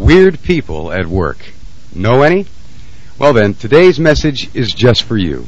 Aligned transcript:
Weird 0.00 0.42
people 0.42 0.90
at 0.90 1.06
work. 1.06 1.36
Know 1.94 2.22
any? 2.22 2.46
Well 3.18 3.34
then, 3.34 3.52
today's 3.52 4.00
message 4.00 4.48
is 4.56 4.72
just 4.72 5.02
for 5.02 5.14
you. 5.14 5.46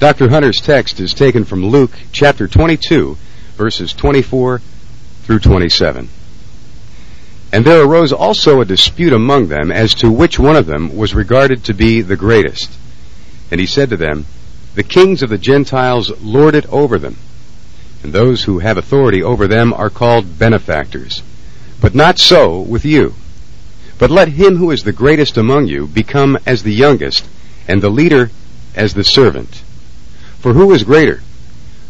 Dr. 0.00 0.28
Hunter's 0.28 0.60
text 0.60 0.98
is 0.98 1.14
taken 1.14 1.44
from 1.44 1.64
Luke 1.64 1.92
chapter 2.10 2.48
22, 2.48 3.16
verses 3.54 3.92
24 3.92 4.58
through 5.22 5.38
27. 5.38 6.08
And 7.52 7.64
there 7.64 7.82
arose 7.82 8.12
also 8.12 8.60
a 8.60 8.64
dispute 8.64 9.12
among 9.12 9.46
them 9.46 9.70
as 9.70 9.94
to 9.94 10.10
which 10.10 10.36
one 10.36 10.56
of 10.56 10.66
them 10.66 10.96
was 10.96 11.14
regarded 11.14 11.62
to 11.64 11.72
be 11.72 12.00
the 12.00 12.16
greatest. 12.16 12.72
And 13.52 13.60
he 13.60 13.66
said 13.66 13.90
to 13.90 13.96
them, 13.96 14.26
The 14.74 14.82
kings 14.82 15.22
of 15.22 15.30
the 15.30 15.38
Gentiles 15.38 16.10
lord 16.20 16.56
it 16.56 16.66
over 16.72 16.98
them, 16.98 17.18
and 18.02 18.12
those 18.12 18.42
who 18.42 18.58
have 18.58 18.76
authority 18.76 19.22
over 19.22 19.46
them 19.46 19.72
are 19.72 19.90
called 19.90 20.40
benefactors. 20.40 21.22
But 21.80 21.94
not 21.94 22.18
so 22.18 22.58
with 22.58 22.84
you. 22.84 23.14
But 24.00 24.10
let 24.10 24.28
him 24.28 24.56
who 24.56 24.70
is 24.70 24.82
the 24.82 24.92
greatest 24.92 25.36
among 25.36 25.66
you 25.66 25.86
become 25.86 26.38
as 26.46 26.62
the 26.62 26.72
youngest, 26.72 27.26
and 27.68 27.82
the 27.82 27.90
leader 27.90 28.30
as 28.74 28.94
the 28.94 29.04
servant. 29.04 29.62
For 30.38 30.54
who 30.54 30.72
is 30.72 30.84
greater, 30.84 31.22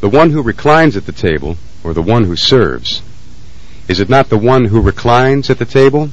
the 0.00 0.08
one 0.08 0.30
who 0.30 0.42
reclines 0.42 0.96
at 0.96 1.06
the 1.06 1.12
table, 1.12 1.56
or 1.84 1.94
the 1.94 2.02
one 2.02 2.24
who 2.24 2.34
serves? 2.34 3.00
Is 3.86 4.00
it 4.00 4.08
not 4.08 4.28
the 4.28 4.36
one 4.36 4.64
who 4.64 4.80
reclines 4.80 5.50
at 5.50 5.58
the 5.58 5.64
table? 5.64 6.10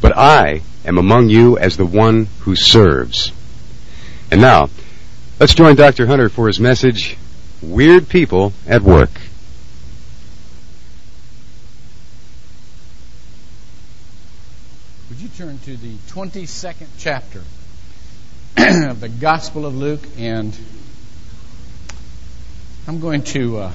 But 0.00 0.16
I 0.16 0.62
am 0.86 0.96
among 0.96 1.28
you 1.28 1.58
as 1.58 1.76
the 1.76 1.84
one 1.84 2.28
who 2.40 2.56
serves. 2.56 3.30
And 4.30 4.40
now, 4.40 4.70
let's 5.38 5.54
join 5.54 5.76
Dr. 5.76 6.06
Hunter 6.06 6.30
for 6.30 6.46
his 6.46 6.58
message, 6.58 7.18
Weird 7.60 8.08
People 8.08 8.54
at 8.66 8.80
Work. 8.80 9.10
Would 15.10 15.20
you 15.20 15.28
turn 15.40 15.58
to 15.60 15.74
the 15.74 15.94
22nd 16.08 16.86
chapter 16.98 17.38
of 18.90 19.00
the 19.00 19.08
Gospel 19.08 19.64
of 19.64 19.74
Luke? 19.74 20.02
And 20.18 20.54
I'm 22.86 23.00
going 23.00 23.22
to 23.22 23.56
uh, 23.56 23.72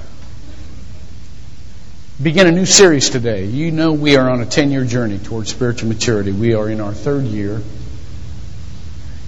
begin 2.21 2.45
a 2.45 2.51
new 2.51 2.67
series 2.67 3.09
today. 3.09 3.45
You 3.45 3.71
know, 3.71 3.93
we 3.93 4.15
are 4.15 4.29
on 4.29 4.41
a 4.41 4.45
10 4.45 4.69
year 4.69 4.85
journey 4.85 5.17
towards 5.17 5.49
spiritual 5.49 5.89
maturity. 5.89 6.31
We 6.31 6.53
are 6.53 6.69
in 6.69 6.81
our 6.81 6.93
third 6.93 7.23
year. 7.23 7.63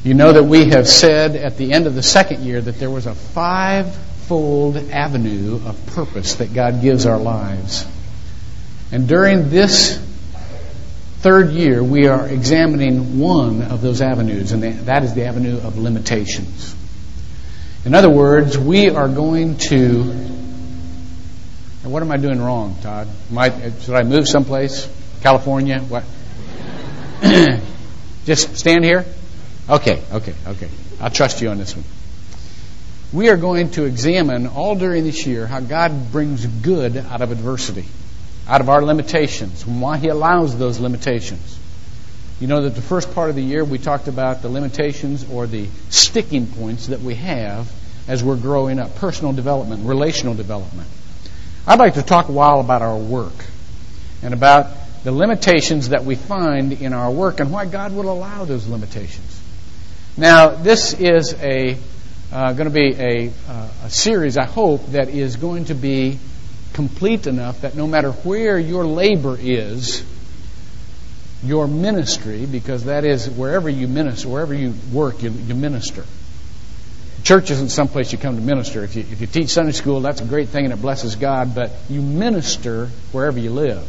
You 0.04 0.14
know 0.14 0.34
that 0.34 0.44
we 0.44 0.66
have 0.66 0.88
said 0.88 1.36
at 1.36 1.58
the 1.58 1.74
end 1.74 1.88
of 1.88 1.96
the 1.96 2.04
second 2.04 2.44
year 2.44 2.62
that 2.62 2.78
there 2.78 2.92
was 2.92 3.08
a 3.08 3.16
five-fold 3.16 4.78
avenue 4.92 5.56
of 5.66 5.88
purpose 5.88 6.36
that 6.36 6.54
God 6.54 6.84
gives 6.84 7.08
our 7.08 7.18
lives. 7.18 7.84
And 8.92 9.08
during 9.08 9.50
this 9.50 10.07
third 11.20 11.52
year, 11.52 11.84
we 11.84 12.08
are 12.08 12.28
examining 12.28 13.20
one 13.20 13.64
of 13.64 13.82
those 13.82 14.02
avenues, 14.02 14.52
and 14.52 14.64
that 14.64 15.04
is 15.04 15.14
the 15.14 15.26
avenue 15.26 15.58
of 15.58 15.78
limitations. 15.78 16.76
In 17.86 17.96
other 17.96 18.10
words, 18.10 18.58
we 18.58 18.90
are 18.90 19.08
going 19.08 19.58
to. 19.70 20.04
What 21.84 22.04
am 22.04 22.12
I 22.12 22.18
doing 22.18 22.42
wrong, 22.42 22.78
Todd? 22.82 23.08
I, 23.36 23.72
should 23.72 23.96
I 23.96 24.04
move 24.04 24.28
someplace? 24.28 24.90
California? 25.22 25.80
What? 25.80 26.04
Just 28.26 28.58
stand 28.58 28.84
here? 28.84 29.06
Okay, 29.70 30.04
okay, 30.12 30.34
okay. 30.48 30.70
I'll 31.00 31.10
trust 31.10 31.42
you 31.42 31.50
on 31.50 31.58
this 31.58 31.76
one. 31.76 31.86
We 33.14 33.30
are 33.30 33.38
going 33.38 33.72
to 33.72 33.86
examine 33.86 34.48
all 34.48 34.76
during 34.76 35.06
this 35.06 35.26
year 35.26 35.48
how 35.48 35.62
God 35.62 36.12
brings 36.12 36.46
good 36.46 36.98
out 36.98 37.22
of 37.22 37.32
adversity 37.32 37.86
out 38.48 38.62
of 38.62 38.70
our 38.70 38.84
limitations 38.84 39.66
and 39.66 39.82
why 39.82 39.98
He 39.98 40.08
allows 40.08 40.58
those 40.58 40.80
limitations. 40.80 41.60
You 42.40 42.48
know 42.48 42.64
that 42.64 42.76
the 42.76 42.82
first 42.82 43.14
part 43.14 43.30
of 43.30 43.36
the 43.36 43.42
year 43.42 43.64
we 43.64 43.80
talked 43.80 44.08
about 44.08 44.42
the 44.42 44.50
limitations 44.50 45.26
or 45.32 45.48
the 45.48 45.68
sticking 45.90 46.48
points 46.48 46.88
that 46.88 47.02
we 47.02 47.16
have 47.16 47.72
as 48.08 48.24
we're 48.24 48.38
growing 48.38 48.80
up 48.80 48.96
personal 48.96 49.34
development, 49.34 49.86
relational 49.86 50.34
development. 50.34 50.88
I'd 51.66 51.80
like 51.80 51.96
to 51.96 52.04
talk 52.04 52.30
a 52.30 52.32
while 52.32 52.60
about 52.60 52.82
our 52.82 52.98
work 52.98 53.34
and 54.22 54.34
about 54.34 54.68
the 55.04 55.12
limitations 55.12 55.90
that 55.90 56.06
we 56.06 56.16
find 56.16 56.74
in 56.74 56.94
our 56.94 57.12
work 57.12 57.40
and 57.40 57.52
why 57.52 57.66
God 57.66 57.94
will 57.94 58.10
allow 58.10 58.46
those 58.46 58.68
limitations. 58.68 59.42
Now, 60.16 60.50
this 60.50 60.94
is 60.94 61.34
a 61.34 61.78
uh, 62.32 62.54
going 62.54 62.66
to 62.66 62.74
be 62.74 62.94
a, 63.00 63.32
uh, 63.48 63.70
a 63.86 63.90
series, 63.90 64.38
I 64.38 64.46
hope, 64.46 64.86
that 64.88 65.10
is 65.10 65.38
going 65.38 65.66
to 65.66 65.76
be 65.76 66.20
complete 66.78 67.26
enough 67.26 67.62
that 67.62 67.76
no 67.76 67.88
matter 67.88 68.12
where 68.12 68.60
your 68.60 68.86
labor 68.86 69.36
is, 69.42 70.06
your 71.42 71.68
ministry, 71.68 72.46
because 72.46 72.84
that 72.84 73.04
is 73.04 73.28
wherever 73.28 73.68
you 73.68 73.88
minister, 73.88 74.30
wherever 74.30 74.54
you 74.54 74.76
work, 74.94 75.24
you, 75.24 75.32
you 75.32 75.56
minister. 75.56 76.06
Church 77.24 77.50
isn't 77.50 77.70
someplace 77.70 78.12
you 78.12 78.20
come 78.20 78.36
to 78.36 78.44
minister. 78.44 78.84
If 78.84 78.96
you, 78.96 79.02
if 79.02 79.22
you 79.22 79.26
teach 79.26 79.50
Sunday 79.50 79.72
school, 79.72 80.02
that's 80.02 80.22
a 80.22 80.26
great 80.26 80.50
thing 80.50 80.66
and 80.66 80.74
it 80.74 80.80
blesses 80.80 81.16
God, 81.16 81.56
but 81.56 81.72
you 81.90 82.00
minister 82.00 82.92
wherever 83.12 83.40
you 83.40 83.50
live. 83.50 83.84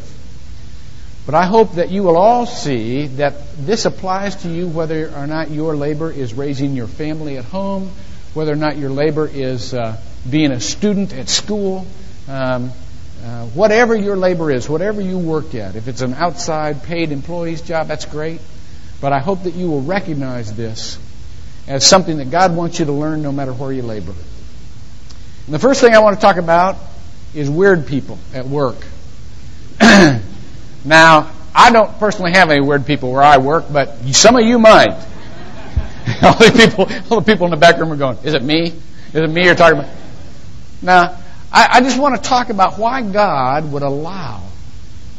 But 1.27 1.35
I 1.35 1.45
hope 1.45 1.73
that 1.73 1.91
you 1.91 2.01
will 2.01 2.17
all 2.17 2.47
see 2.47 3.05
that 3.21 3.35
this 3.67 3.85
applies 3.85 4.37
to 4.37 4.49
you 4.49 4.67
whether 4.67 5.15
or 5.15 5.27
not 5.27 5.51
your 5.51 5.75
labor 5.75 6.11
is 6.11 6.33
raising 6.33 6.73
your 6.73 6.87
family 6.87 7.37
at 7.37 7.45
home, 7.45 7.91
whether 8.33 8.51
or 8.51 8.55
not 8.55 8.77
your 8.77 8.89
labor 8.89 9.29
is 9.31 9.75
uh, 9.75 9.95
being 10.27 10.51
a 10.51 10.59
student 10.59 11.13
at 11.13 11.29
school, 11.29 11.85
um, 12.29 12.71
uh, 13.23 13.45
whatever 13.47 13.95
your 13.95 14.15
labor 14.15 14.51
is, 14.51 14.69
whatever 14.69 15.01
you 15.01 15.17
work 15.17 15.55
at, 15.55 15.75
if 15.75 15.87
it's 15.87 16.01
an 16.01 16.13
outside 16.13 16.83
paid 16.83 17.11
employee's 17.11 17.61
job, 17.61 17.87
that's 17.87 18.05
great. 18.05 18.39
But 19.01 19.13
I 19.13 19.19
hope 19.19 19.43
that 19.43 19.55
you 19.55 19.69
will 19.69 19.81
recognize 19.81 20.55
this 20.55 20.97
as 21.67 21.85
something 21.85 22.17
that 22.17 22.31
God 22.31 22.55
wants 22.55 22.79
you 22.79 22.85
to 22.85 22.91
learn 22.91 23.21
no 23.21 23.31
matter 23.31 23.51
where 23.51 23.71
you 23.71 23.81
labor. 23.81 24.13
And 25.45 25.53
the 25.53 25.59
first 25.59 25.81
thing 25.81 25.93
I 25.93 25.99
want 25.99 26.15
to 26.15 26.21
talk 26.21 26.37
about 26.37 26.77
is 27.33 27.49
weird 27.49 27.87
people 27.87 28.17
at 28.33 28.47
work. 28.47 28.77
now, 29.81 31.31
I 31.53 31.71
don't 31.71 31.97
personally 31.99 32.31
have 32.31 32.51
any 32.51 32.61
weird 32.61 32.85
people 32.85 33.11
where 33.11 33.21
I 33.21 33.37
work, 33.37 33.65
but 33.71 33.97
some 34.13 34.35
of 34.35 34.45
you 34.45 34.59
might. 34.59 34.93
all 36.23 36.33
the 36.33 36.53
people, 36.55 36.89
all 37.09 37.21
the 37.21 37.31
people 37.31 37.45
in 37.45 37.51
the 37.51 37.57
back 37.57 37.77
room 37.77 37.91
are 37.91 37.97
going, 37.97 38.17
"Is 38.23 38.33
it 38.33 38.43
me? 38.43 38.67
Is 38.67 39.15
it 39.15 39.29
me 39.29 39.45
you're 39.45 39.55
talking 39.55 39.79
about?" 39.79 39.91
Now, 40.81 41.17
I, 41.51 41.77
I 41.77 41.81
just 41.81 41.99
want 41.99 42.15
to 42.15 42.21
talk 42.21 42.49
about 42.49 42.77
why 42.77 43.01
God 43.01 43.71
would 43.71 43.83
allow 43.83 44.43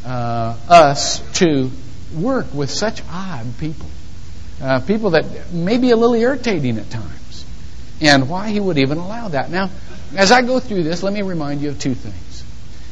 uh, 0.05 0.57
us 0.69 1.21
to 1.39 1.71
work 2.15 2.53
with 2.55 2.71
such 2.71 3.03
odd 3.11 3.47
people. 3.59 3.87
Uh, 4.63 4.81
people 4.81 5.11
that 5.11 5.53
may 5.53 5.79
be 5.79 5.91
a 5.91 5.97
little 5.97 6.15
irritating 6.15 6.79
at 6.79 6.91
times. 6.91 7.45
And 8.01 8.29
why 8.29 8.51
He 8.51 8.61
would 8.61 8.79
even 8.79 8.99
allow 8.99 9.29
that. 9.29 9.51
Now, 9.51 9.71
as 10.17 10.33
I 10.33 10.43
go 10.43 10.61
through 10.61 10.83
this, 10.83 11.03
let 11.03 11.13
me 11.13 11.23
remind 11.23 11.63
you 11.63 11.71
of 11.71 11.79
two 11.79 11.95
things. 11.95 12.45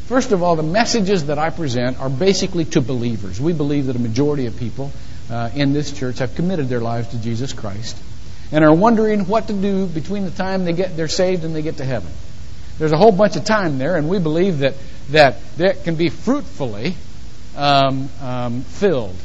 First 0.07 0.33
of 0.33 0.43
all, 0.43 0.57
the 0.57 0.63
messages 0.63 1.27
that 1.27 1.39
I 1.39 1.51
present 1.51 2.01
are 2.01 2.09
basically 2.09 2.65
to 2.67 2.81
believers. 2.81 3.41
We 3.41 3.53
believe 3.53 3.87
that 3.87 3.97
a 3.97 3.99
majority 3.99 4.47
of 4.47 4.57
people 4.57 4.91
uh, 5.31 5.51
in 5.55 5.75
this 5.75 5.93
church 5.93 6.19
have 6.19 6.35
committed 6.35 6.69
their 6.69 6.81
lives 6.81 7.09
to 7.09 7.19
Jesus 7.19 7.53
Christ 7.53 7.97
and 8.51 8.65
are 8.65 8.73
wondering 8.73 9.27
what 9.27 9.49
to 9.49 9.53
do 9.53 9.87
between 9.87 10.25
the 10.25 10.31
time 10.31 10.65
they 10.65 10.73
get 10.73 10.97
they're 10.97 11.09
saved 11.09 11.45
and 11.45 11.55
they 11.55 11.61
get 11.61 11.77
to 11.77 11.85
heaven. 11.85 12.11
There's 12.79 12.93
a 12.93 12.97
whole 12.97 13.13
bunch 13.13 13.37
of 13.37 13.45
time 13.45 13.79
there, 13.79 13.97
and 13.97 14.09
we 14.09 14.19
believe 14.19 14.61
that 14.61 14.75
that 15.11 15.37
that 15.57 15.85
can 15.85 15.97
be 15.97 16.11
fruitfully 16.11 16.95
um, 17.57 18.09
um, 18.21 18.63
filled, 18.63 19.17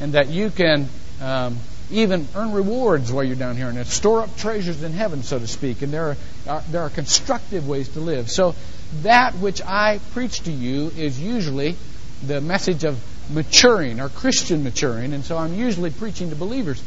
and 0.00 0.12
that 0.12 0.28
you 0.28 0.50
can 0.50 0.88
um, 1.22 1.58
even 1.90 2.28
earn 2.34 2.52
rewards 2.52 3.10
while 3.10 3.24
you're 3.24 3.36
down 3.36 3.56
here 3.56 3.68
and 3.68 3.86
store 3.86 4.20
up 4.20 4.36
treasures 4.36 4.82
in 4.82 4.92
heaven, 4.92 5.22
so 5.22 5.38
to 5.38 5.46
speak. 5.46 5.80
And 5.82 5.92
there 5.92 6.10
are, 6.10 6.16
are 6.46 6.62
there 6.70 6.82
are 6.82 6.90
constructive 6.90 7.66
ways 7.66 7.88
to 7.90 8.00
live. 8.00 8.30
So 8.30 8.54
that 9.02 9.34
which 9.36 9.62
I 9.62 10.00
preach 10.12 10.40
to 10.40 10.52
you 10.52 10.92
is 10.96 11.18
usually 11.20 11.76
the 12.22 12.40
message 12.40 12.84
of 12.84 13.02
maturing 13.30 14.00
or 14.00 14.08
Christian 14.08 14.64
maturing, 14.64 15.14
and 15.14 15.24
so 15.24 15.36
I'm 15.38 15.54
usually 15.54 15.90
preaching 15.90 16.30
to 16.30 16.36
believers. 16.36 16.82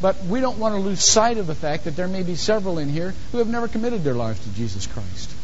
But 0.00 0.24
we 0.24 0.40
don't 0.40 0.58
want 0.58 0.74
to 0.74 0.80
lose 0.80 1.04
sight 1.04 1.38
of 1.38 1.46
the 1.46 1.54
fact 1.54 1.84
that 1.84 1.96
there 1.96 2.08
may 2.08 2.22
be 2.22 2.34
several 2.34 2.78
in 2.78 2.88
here 2.88 3.14
who 3.32 3.38
have 3.38 3.48
never 3.48 3.66
committed 3.66 4.04
their 4.04 4.14
lives 4.14 4.40
to 4.40 4.50
Jesus 4.50 4.86
Christ. 4.86 5.35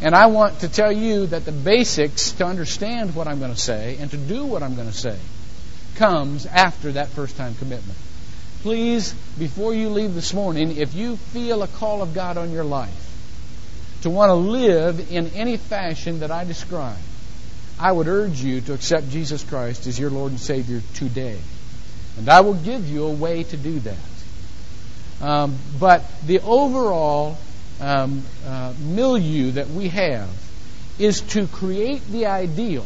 And 0.00 0.14
I 0.14 0.26
want 0.26 0.60
to 0.60 0.68
tell 0.68 0.92
you 0.92 1.26
that 1.26 1.44
the 1.44 1.52
basics 1.52 2.32
to 2.32 2.46
understand 2.46 3.16
what 3.16 3.26
I'm 3.26 3.40
going 3.40 3.52
to 3.52 3.60
say 3.60 3.96
and 3.98 4.10
to 4.12 4.16
do 4.16 4.44
what 4.44 4.62
I'm 4.62 4.76
going 4.76 4.86
to 4.86 4.96
say 4.96 5.18
comes 5.96 6.46
after 6.46 6.92
that 6.92 7.08
first 7.08 7.36
time 7.36 7.56
commitment. 7.56 7.98
Please, 8.62 9.12
before 9.38 9.74
you 9.74 9.88
leave 9.88 10.14
this 10.14 10.32
morning, 10.32 10.76
if 10.76 10.94
you 10.94 11.16
feel 11.16 11.62
a 11.62 11.68
call 11.68 12.02
of 12.02 12.14
God 12.14 12.36
on 12.36 12.52
your 12.52 12.64
life 12.64 13.04
to 14.02 14.10
want 14.10 14.30
to 14.30 14.34
live 14.34 15.12
in 15.12 15.28
any 15.34 15.56
fashion 15.56 16.20
that 16.20 16.30
I 16.30 16.44
describe, 16.44 16.96
I 17.80 17.90
would 17.90 18.06
urge 18.06 18.40
you 18.40 18.60
to 18.62 18.74
accept 18.74 19.10
Jesus 19.10 19.42
Christ 19.42 19.86
as 19.86 19.98
your 19.98 20.10
Lord 20.10 20.30
and 20.32 20.40
Savior 20.40 20.82
today. 20.94 21.38
And 22.16 22.28
I 22.28 22.40
will 22.40 22.54
give 22.54 22.88
you 22.88 23.06
a 23.06 23.12
way 23.12 23.44
to 23.44 23.56
do 23.56 23.80
that. 23.80 23.96
Um, 25.20 25.56
but 25.78 26.04
the 26.26 26.40
overall 26.40 27.36
um, 27.80 28.22
uh, 28.46 28.72
milieu 28.80 29.52
that 29.52 29.68
we 29.68 29.88
have 29.88 30.28
is 30.98 31.20
to 31.20 31.46
create 31.46 32.04
the 32.08 32.26
ideal 32.26 32.84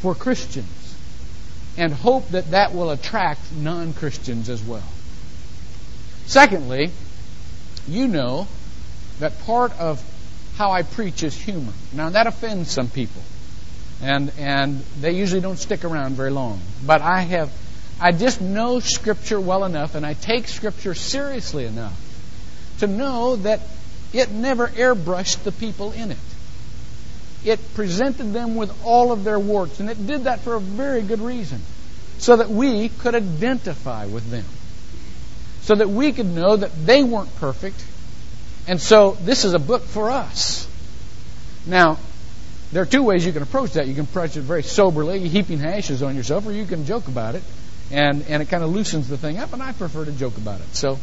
for 0.00 0.14
Christians 0.14 0.96
and 1.76 1.92
hope 1.92 2.28
that 2.30 2.52
that 2.52 2.74
will 2.74 2.90
attract 2.90 3.40
non 3.52 3.92
Christians 3.92 4.48
as 4.48 4.62
well. 4.62 4.88
Secondly, 6.26 6.90
you 7.88 8.06
know 8.06 8.46
that 9.18 9.40
part 9.40 9.78
of 9.78 10.02
how 10.56 10.70
I 10.70 10.82
preach 10.82 11.22
is 11.22 11.36
humor. 11.40 11.72
Now, 11.92 12.10
that 12.10 12.26
offends 12.26 12.70
some 12.70 12.88
people, 12.88 13.22
and, 14.02 14.32
and 14.38 14.80
they 15.00 15.12
usually 15.12 15.40
don't 15.40 15.56
stick 15.56 15.84
around 15.84 16.14
very 16.14 16.30
long. 16.30 16.60
But 16.84 17.00
I 17.00 17.20
have, 17.20 17.52
I 18.00 18.12
just 18.12 18.40
know 18.40 18.80
Scripture 18.80 19.40
well 19.40 19.64
enough, 19.64 19.94
and 19.94 20.04
I 20.04 20.14
take 20.14 20.48
Scripture 20.48 20.94
seriously 20.94 21.64
enough 21.64 22.07
to 22.78 22.86
know 22.86 23.36
that 23.36 23.60
it 24.12 24.30
never 24.30 24.68
airbrushed 24.68 25.42
the 25.44 25.52
people 25.52 25.92
in 25.92 26.10
it. 26.10 26.18
It 27.44 27.60
presented 27.74 28.32
them 28.32 28.56
with 28.56 28.72
all 28.84 29.12
of 29.12 29.24
their 29.24 29.38
warts, 29.38 29.80
and 29.80 29.88
it 29.90 30.06
did 30.06 30.24
that 30.24 30.40
for 30.40 30.54
a 30.54 30.60
very 30.60 31.02
good 31.02 31.20
reason. 31.20 31.60
So 32.18 32.36
that 32.36 32.50
we 32.50 32.88
could 32.88 33.14
identify 33.14 34.06
with 34.06 34.28
them. 34.30 34.44
So 35.62 35.76
that 35.76 35.88
we 35.88 36.12
could 36.12 36.26
know 36.26 36.56
that 36.56 36.72
they 36.84 37.04
weren't 37.04 37.34
perfect. 37.36 37.84
And 38.66 38.80
so 38.80 39.12
this 39.22 39.44
is 39.44 39.54
a 39.54 39.58
book 39.58 39.82
for 39.82 40.10
us. 40.10 40.66
Now, 41.66 41.98
there 42.72 42.82
are 42.82 42.86
two 42.86 43.02
ways 43.02 43.24
you 43.24 43.32
can 43.32 43.42
approach 43.42 43.74
that. 43.74 43.86
You 43.86 43.94
can 43.94 44.04
approach 44.04 44.36
it 44.36 44.42
very 44.42 44.62
soberly, 44.62 45.28
heaping 45.28 45.64
ashes 45.64 46.02
on 46.02 46.16
yourself, 46.16 46.46
or 46.46 46.52
you 46.52 46.66
can 46.66 46.86
joke 46.86 47.06
about 47.08 47.34
it, 47.34 47.42
and, 47.90 48.24
and 48.28 48.42
it 48.42 48.46
kind 48.46 48.64
of 48.64 48.70
loosens 48.70 49.08
the 49.08 49.16
thing 49.16 49.38
up, 49.38 49.52
and 49.52 49.62
I 49.62 49.72
prefer 49.72 50.04
to 50.04 50.12
joke 50.12 50.36
about 50.36 50.60
it. 50.60 50.74
So 50.74 50.98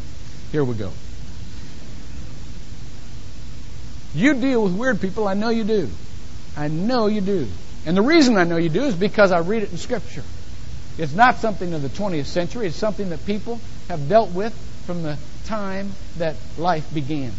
here 0.52 0.64
we 0.64 0.76
go. 0.76 0.92
You 4.16 4.34
deal 4.36 4.64
with 4.64 4.74
weird 4.74 5.02
people, 5.02 5.28
I 5.28 5.34
know 5.34 5.50
you 5.50 5.66
do. 5.66 5.90
I 6.56 6.70
know 6.70 7.08
you 7.08 7.20
do. 7.20 7.48
And 7.86 7.98
the 7.98 8.02
reason 8.02 8.38
I 8.38 8.46
know 8.46 8.56
you 8.56 8.70
do 8.70 8.84
is 8.84 8.96
because 8.96 9.34
I 9.34 9.40
read 9.40 9.64
it 9.64 9.72
in 9.72 9.78
Scripture. 9.78 10.24
It's 10.98 11.14
not 11.14 11.38
something 11.38 11.74
of 11.74 11.82
the 11.82 11.90
20th 11.90 12.26
century, 12.26 12.68
it's 12.68 12.78
something 12.78 13.10
that 13.10 13.26
people 13.26 13.60
have 13.90 14.08
dealt 14.08 14.32
with 14.32 14.54
from 14.86 15.04
the 15.04 15.18
time 15.46 15.92
that 16.18 16.38
life 16.58 16.92
began. 16.94 17.34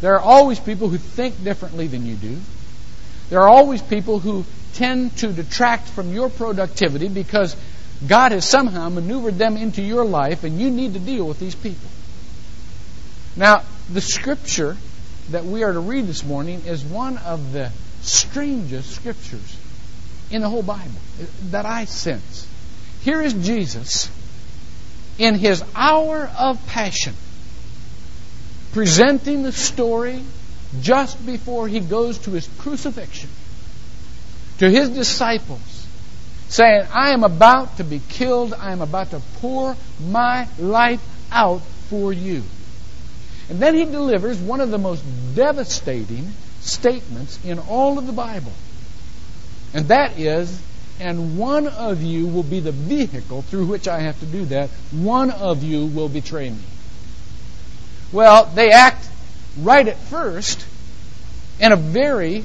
There 0.00 0.14
are 0.14 0.20
always 0.20 0.58
people 0.58 0.88
who 0.88 0.96
think 0.96 1.44
differently 1.44 1.86
than 1.86 2.06
you 2.06 2.14
do. 2.14 2.38
There 3.28 3.40
are 3.42 3.48
always 3.48 3.82
people 3.82 4.18
who 4.18 4.46
tend 4.72 5.14
to 5.18 5.32
detract 5.32 5.88
from 5.88 6.14
your 6.14 6.30
productivity 6.30 7.08
because 7.08 7.54
God 8.06 8.32
has 8.32 8.48
somehow 8.48 8.88
maneuvered 8.88 9.36
them 9.36 9.58
into 9.58 9.82
your 9.82 10.06
life 10.06 10.44
and 10.44 10.58
you 10.58 10.70
need 10.70 10.94
to 10.94 10.98
deal 10.98 11.26
with 11.26 11.38
these 11.38 11.54
people. 11.54 11.90
Now, 13.36 13.62
the 13.92 14.00
scripture 14.00 14.78
that 15.30 15.44
we 15.44 15.62
are 15.62 15.72
to 15.72 15.80
read 15.80 16.06
this 16.06 16.24
morning 16.24 16.62
is 16.66 16.84
one 16.84 17.18
of 17.18 17.52
the 17.52 17.70
strangest 18.02 18.90
scriptures 18.90 19.56
in 20.30 20.42
the 20.42 20.48
whole 20.48 20.62
Bible 20.62 21.00
that 21.50 21.66
I 21.66 21.84
sense. 21.84 22.46
Here 23.02 23.20
is 23.22 23.32
Jesus 23.34 24.10
in 25.18 25.34
his 25.34 25.62
hour 25.74 26.30
of 26.38 26.64
passion, 26.66 27.14
presenting 28.72 29.42
the 29.42 29.52
story 29.52 30.20
just 30.80 31.24
before 31.26 31.68
he 31.68 31.80
goes 31.80 32.18
to 32.18 32.30
his 32.30 32.48
crucifixion 32.58 33.28
to 34.60 34.68
his 34.68 34.90
disciples, 34.90 35.86
saying, 36.50 36.82
I 36.92 37.12
am 37.12 37.24
about 37.24 37.78
to 37.78 37.84
be 37.84 37.98
killed, 38.10 38.52
I 38.52 38.72
am 38.72 38.82
about 38.82 39.10
to 39.12 39.20
pour 39.40 39.74
my 40.06 40.46
life 40.58 41.00
out 41.32 41.62
for 41.88 42.12
you. 42.12 42.42
And 43.50 43.58
then 43.58 43.74
he 43.74 43.84
delivers 43.84 44.38
one 44.38 44.60
of 44.60 44.70
the 44.70 44.78
most 44.78 45.04
devastating 45.34 46.32
statements 46.60 47.44
in 47.44 47.58
all 47.58 47.98
of 47.98 48.06
the 48.06 48.12
Bible. 48.12 48.52
And 49.74 49.88
that 49.88 50.20
is, 50.20 50.62
and 51.00 51.36
one 51.36 51.66
of 51.66 52.00
you 52.00 52.28
will 52.28 52.44
be 52.44 52.60
the 52.60 52.70
vehicle 52.70 53.42
through 53.42 53.66
which 53.66 53.88
I 53.88 54.00
have 54.00 54.18
to 54.20 54.26
do 54.26 54.44
that. 54.46 54.70
One 54.92 55.32
of 55.32 55.64
you 55.64 55.86
will 55.86 56.08
betray 56.08 56.48
me. 56.48 56.62
Well, 58.12 58.46
they 58.54 58.70
act 58.70 59.08
right 59.58 59.86
at 59.86 59.98
first 59.98 60.64
in 61.58 61.72
a 61.72 61.76
very, 61.76 62.44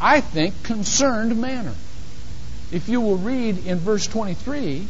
I 0.00 0.20
think, 0.20 0.62
concerned 0.62 1.36
manner. 1.40 1.74
If 2.70 2.88
you 2.88 3.00
will 3.00 3.18
read 3.18 3.66
in 3.66 3.78
verse 3.78 4.06
23, 4.06 4.86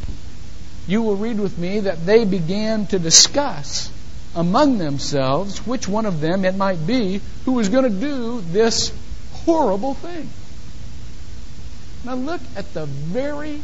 you 0.87 1.01
will 1.01 1.15
read 1.15 1.39
with 1.39 1.57
me 1.57 1.81
that 1.81 2.05
they 2.05 2.23
began 2.23 2.85
to 2.87 2.99
discuss 2.99 3.91
among 4.37 4.77
themselves 4.77 5.65
which 5.65 5.87
one 5.87 6.05
of 6.05 6.21
them 6.21 6.45
it 6.45 6.55
might 6.55 6.85
be 6.85 7.19
who 7.45 7.53
was 7.53 7.69
going 7.69 7.83
to 7.83 7.99
do 7.99 8.39
this 8.39 8.93
horrible 9.33 9.95
thing. 9.95 10.29
Now 12.05 12.13
look 12.13 12.41
at 12.55 12.71
the 12.73 12.85
very 12.85 13.59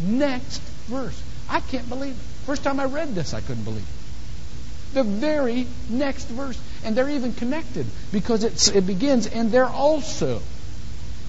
next 0.00 0.60
verse. 0.88 1.22
I 1.48 1.60
can't 1.60 1.88
believe 1.88 2.14
it. 2.14 2.46
First 2.46 2.64
time 2.64 2.80
I 2.80 2.86
read 2.86 3.14
this, 3.14 3.34
I 3.34 3.42
couldn't 3.42 3.64
believe 3.64 3.82
it. 3.82 4.94
The 4.94 5.02
very 5.02 5.66
next 5.90 6.24
verse. 6.28 6.58
And 6.82 6.96
they're 6.96 7.10
even 7.10 7.34
connected 7.34 7.86
because 8.10 8.42
it 8.70 8.86
begins, 8.86 9.26
and 9.26 9.52
there 9.52 9.66
also 9.66 10.40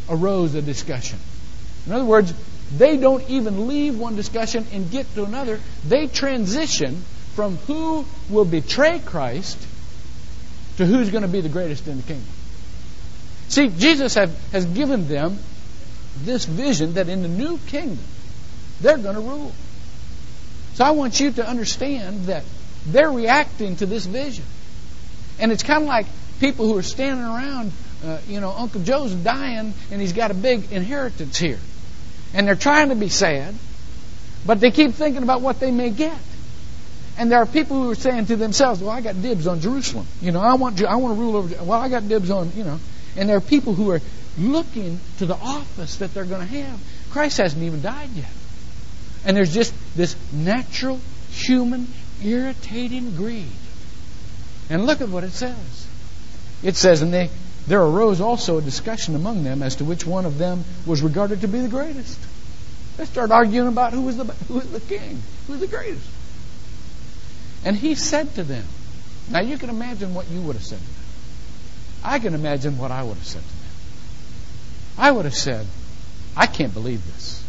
arose 0.10 0.56
a 0.56 0.62
discussion. 0.62 1.20
In 1.86 1.92
other 1.92 2.06
words, 2.06 2.34
they 2.78 2.96
don't 2.96 3.30
even 3.30 3.68
leave 3.68 4.00
one 4.00 4.16
discussion 4.16 4.66
and 4.72 4.90
get 4.90 5.14
to 5.16 5.26
another. 5.26 5.60
They 5.86 6.08
transition 6.08 7.04
from 7.38 7.58
who 7.68 8.04
will 8.32 8.46
betray 8.46 8.98
Christ 8.98 9.60
to 10.78 10.88
who's 10.88 11.12
going 11.12 11.22
to 11.22 11.28
be 11.28 11.40
the 11.40 11.50
greatest 11.50 11.88
in 11.88 11.98
the 11.98 12.02
kingdom. 12.02 12.26
See, 13.48 13.68
Jesus 13.68 14.16
have, 14.16 14.36
has 14.52 14.66
given 14.66 15.08
them 15.08 15.38
this 16.24 16.46
vision 16.46 16.96
that 16.96 17.10
in 17.10 17.22
the 17.22 17.28
new 17.28 17.60
kingdom, 17.68 18.04
they're 18.82 18.98
going 18.98 19.14
to 19.14 19.22
rule. 19.22 19.52
So 20.74 20.84
I 20.84 20.90
want 20.92 21.20
you 21.20 21.32
to 21.34 21.48
understand 21.48 22.26
that 22.26 22.44
they're 22.88 23.12
reacting 23.12 23.76
to 23.76 23.86
this 23.86 24.08
vision. 24.08 24.44
And 25.38 25.52
it's 25.52 25.62
kind 25.62 25.84
of 25.84 25.88
like 25.88 26.08
people 26.40 26.66
who 26.66 26.76
are 26.76 26.82
standing 26.82 27.24
around, 27.24 27.72
uh, 28.04 28.18
you 28.28 28.40
know, 28.40 28.50
Uncle 28.50 28.82
Joe's 28.82 29.14
dying 29.14 29.76
and 29.92 30.02
he's 30.02 30.14
got 30.14 30.32
a 30.32 30.34
big 30.34 30.72
inheritance 30.72 31.38
here. 31.38 31.60
And 32.34 32.48
they're 32.48 32.56
trying 32.56 32.90
to 32.90 32.96
be 32.96 33.10
sad, 33.10 33.54
but 34.44 34.60
they 34.60 34.72
keep 34.72 34.94
thinking 34.94 35.22
about 35.22 35.42
what 35.42 35.60
they 35.60 35.70
may 35.70 35.92
get. 35.92 36.18
And 37.18 37.32
there 37.32 37.40
are 37.40 37.48
people 37.48 37.82
who 37.82 37.90
are 37.90 37.96
saying 37.96 38.28
to 38.28 38.36
themselves, 38.36 38.80
"Well, 38.80 38.92
I 38.92 39.02
got 39.02 39.20
dibs 39.22 39.48
on 39.48 39.60
Jerusalem. 39.60 40.06
You 40.22 40.32
know, 40.32 40.40
I 40.40 40.54
want 40.54 40.84
I 40.84 40.96
want 40.98 41.16
to 41.16 41.22
rule 41.22 41.36
over. 41.36 41.64
Well, 41.64 41.80
I 41.80 41.90
got 41.90 42.08
dibs 42.08 42.30
on. 42.30 42.52
You 42.56 42.64
know." 42.64 42.80
And 43.16 43.28
there 43.28 43.38
are 43.38 43.42
people 43.42 43.74
who 43.74 43.90
are 43.90 44.02
looking 44.38 45.00
to 45.18 45.26
the 45.26 45.36
office 45.36 45.96
that 45.96 46.14
they're 46.14 46.26
going 46.26 46.48
to 46.48 46.56
have. 46.62 46.80
Christ 47.10 47.38
hasn't 47.38 47.64
even 47.64 47.82
died 47.82 48.10
yet, 48.16 48.30
and 49.26 49.36
there's 49.36 49.52
just 49.52 49.74
this 49.96 50.16
natural, 50.32 51.00
human, 51.32 51.88
irritating 52.24 53.16
greed. 53.16 53.48
And 54.70 54.86
look 54.86 55.02
at 55.02 55.10
what 55.10 55.24
it 55.24 55.32
says. 55.32 55.88
It 56.62 56.76
says, 56.76 57.02
"And 57.02 57.12
they 57.12 57.32
there 57.68 57.82
arose 57.82 58.22
also 58.22 58.60
a 58.60 58.62
discussion 58.62 59.16
among 59.16 59.44
them 59.44 59.64
as 59.64 59.78
to 59.78 59.86
which 59.86 60.06
one 60.06 60.26
of 60.28 60.38
them 60.38 60.64
was 60.86 61.02
regarded 61.02 61.42
to 61.42 61.48
be 61.48 61.62
the 61.62 61.68
greatest." 61.68 62.20
They 62.98 63.06
start 63.06 63.32
arguing 63.32 63.70
about 63.70 63.94
who 63.94 64.02
was 64.02 64.18
the 64.18 64.26
who 64.48 64.56
was 64.56 64.68
the 64.68 64.82
king, 64.82 65.24
who 65.48 65.54
was 65.54 65.62
the 65.62 65.68
greatest. 65.68 66.06
And 67.68 67.76
he 67.76 67.96
said 67.96 68.34
to 68.36 68.44
them, 68.44 68.64
Now 69.30 69.42
you 69.42 69.58
can 69.58 69.70
imagine 69.70 70.14
what 70.14 70.30
you 70.30 70.40
would 70.40 70.56
have 70.56 70.64
said 70.64 70.80
to 70.80 70.86
them. 70.86 71.04
I 72.02 72.20
can 72.20 72.34
imagine 72.34 72.78
what 72.78 72.92
I 72.92 73.04
would 73.04 73.18
have 73.18 73.28
said 73.28 73.42
to 73.42 73.48
them. 73.48 73.72
I 74.98 75.12
would 75.12 75.26
have 75.26 75.36
said, 75.36 75.68
I 76.38 76.46
can't 76.46 76.74
believe 76.74 77.06
this. 77.06 77.44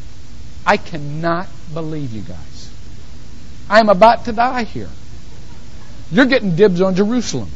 I 0.67 0.77
cannot 0.77 1.47
believe 1.73 2.13
you 2.13 2.23
guys. 2.23 2.75
I'm 3.71 3.89
about 3.91 4.25
to 4.25 4.33
die 4.33 4.65
here. 4.65 4.91
You're 6.11 6.27
getting 6.27 6.57
dibs 6.57 6.81
on 6.81 6.97
Jerusalem. 6.97 7.51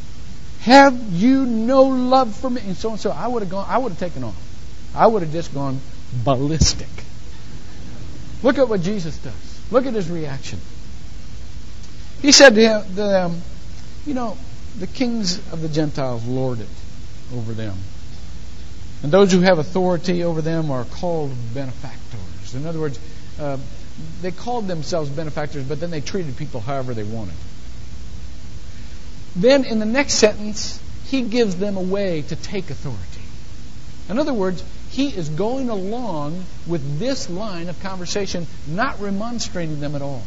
Have 0.61 0.97
you 1.11 1.45
no 1.45 1.83
love 1.83 2.33
for 2.33 2.49
me? 2.49 2.61
And 2.65 2.77
so 2.77 2.91
and 2.91 2.99
so. 2.99 3.11
I 3.11 3.27
would 3.27 3.41
have 3.41 3.51
gone, 3.51 3.65
I 3.67 3.77
would 3.77 3.89
have 3.89 3.99
taken 3.99 4.23
off. 4.23 4.41
I 4.95 5.05
would 5.05 5.21
have 5.21 5.33
just 5.33 5.53
gone 5.53 5.81
ballistic. 6.23 6.87
Look 8.41 8.57
at 8.57 8.69
what 8.69 8.81
Jesus 8.83 9.17
does. 9.17 9.59
Look 9.69 9.85
at 9.85 9.93
his 9.93 10.09
reaction. 10.09 10.61
He 12.23 12.31
said 12.31 12.55
to 12.55 12.85
them, 12.95 13.41
You 14.05 14.13
know, 14.13 14.37
the 14.79 14.87
kings 14.87 15.37
of 15.51 15.61
the 15.61 15.67
Gentiles 15.67 16.25
lord 16.25 16.61
it 16.61 16.69
over 17.35 17.51
them. 17.51 17.75
And 19.03 19.11
those 19.11 19.33
who 19.33 19.41
have 19.41 19.59
authority 19.59 20.23
over 20.23 20.41
them 20.41 20.71
are 20.71 20.85
called 20.85 21.33
benefactors. 21.53 22.55
In 22.55 22.65
other 22.65 22.79
words, 22.79 22.97
uh, 23.37 23.57
they 24.21 24.31
called 24.31 24.69
themselves 24.69 25.09
benefactors, 25.09 25.65
but 25.65 25.81
then 25.81 25.91
they 25.91 25.99
treated 25.99 26.37
people 26.37 26.61
however 26.61 26.93
they 26.93 27.03
wanted. 27.03 27.35
Then 29.35 29.65
in 29.65 29.79
the 29.79 29.85
next 29.85 30.13
sentence, 30.13 30.79
he 31.07 31.23
gives 31.23 31.57
them 31.57 31.75
a 31.75 31.81
way 31.81 32.21
to 32.21 32.37
take 32.37 32.69
authority. 32.69 33.01
In 34.07 34.17
other 34.17 34.33
words, 34.33 34.63
he 34.91 35.09
is 35.09 35.27
going 35.27 35.69
along 35.69 36.45
with 36.67 36.99
this 36.99 37.29
line 37.29 37.67
of 37.67 37.81
conversation, 37.81 38.47
not 38.65 39.01
remonstrating 39.01 39.81
them 39.81 39.93
at 39.95 40.01
all 40.01 40.23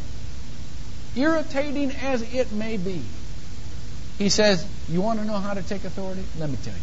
irritating 1.17 1.91
as 1.91 2.23
it 2.35 2.53
may 2.53 2.77
be. 2.77 3.03
He 4.19 4.29
says, 4.29 4.67
You 4.89 5.01
want 5.01 5.19
to 5.21 5.25
know 5.25 5.39
how 5.39 5.55
to 5.55 5.63
take 5.63 5.85
authority? 5.85 6.25
Let 6.39 6.51
me 6.51 6.57
tell 6.63 6.75
you. 6.75 6.81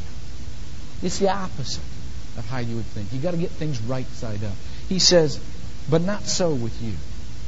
It's 1.01 1.19
the 1.19 1.29
opposite 1.29 1.83
of 2.37 2.47
how 2.49 2.59
you 2.59 2.75
would 2.75 2.85
think. 2.85 3.11
You've 3.11 3.23
got 3.23 3.31
to 3.31 3.37
get 3.37 3.51
things 3.51 3.81
right 3.81 4.07
side 4.07 4.43
up. 4.43 4.53
He 4.89 4.99
says, 4.99 5.39
But 5.89 6.01
not 6.01 6.23
so 6.23 6.53
with 6.53 6.81
you. 6.81 6.93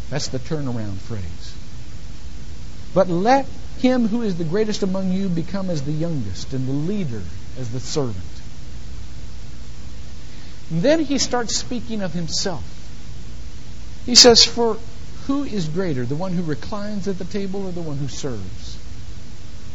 That's 0.09 0.27
the 0.27 0.39
turnaround 0.39 0.97
phrase. 0.97 1.55
But 2.93 3.09
let 3.09 3.45
him 3.79 4.07
who 4.07 4.21
is 4.21 4.37
the 4.37 4.43
greatest 4.43 4.83
among 4.83 5.11
you 5.11 5.29
become 5.29 5.69
as 5.69 5.83
the 5.83 5.91
youngest, 5.91 6.53
and 6.53 6.67
the 6.67 6.71
leader 6.71 7.21
as 7.59 7.71
the 7.71 7.79
servant. 7.79 8.15
And 10.71 10.81
then 10.81 10.99
he 10.99 11.17
starts 11.17 11.55
speaking 11.55 12.01
of 12.01 12.13
himself. 12.13 12.63
He 14.05 14.15
says, 14.15 14.45
For 14.45 14.77
who 15.27 15.43
is 15.43 15.67
greater, 15.67 16.05
the 16.05 16.15
one 16.15 16.33
who 16.33 16.43
reclines 16.43 17.07
at 17.07 17.17
the 17.17 17.25
table 17.25 17.65
or 17.65 17.71
the 17.71 17.81
one 17.81 17.97
who 17.97 18.07
serves? 18.07 18.77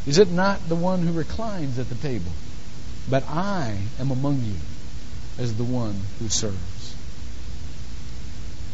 Is 0.07 0.19
it 0.19 0.31
not 0.31 0.69
the 0.69 0.77
one 0.77 1.01
who 1.03 1.13
reclines 1.13 1.79
at 1.79 1.89
the 1.89 1.95
table? 1.97 2.31
But 3.09 3.25
I 3.29 3.77
am 3.99 4.11
among 4.11 4.43
you 4.43 4.55
as 5.39 5.57
the 5.57 5.65
one 5.65 5.97
who 6.19 6.29
serves. 6.29 6.95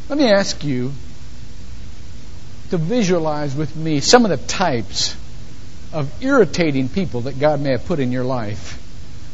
Let 0.08 0.18
me 0.18 0.30
ask 0.30 0.62
you 0.64 0.92
to 2.70 2.76
visualize 2.76 3.54
with 3.54 3.74
me 3.74 4.00
some 4.00 4.24
of 4.24 4.30
the 4.30 4.46
types 4.46 5.16
of 5.92 6.10
irritating 6.22 6.88
people 6.88 7.22
that 7.22 7.38
God 7.38 7.60
may 7.60 7.70
have 7.70 7.86
put 7.86 8.00
in 8.00 8.12
your 8.12 8.24
life 8.24 8.82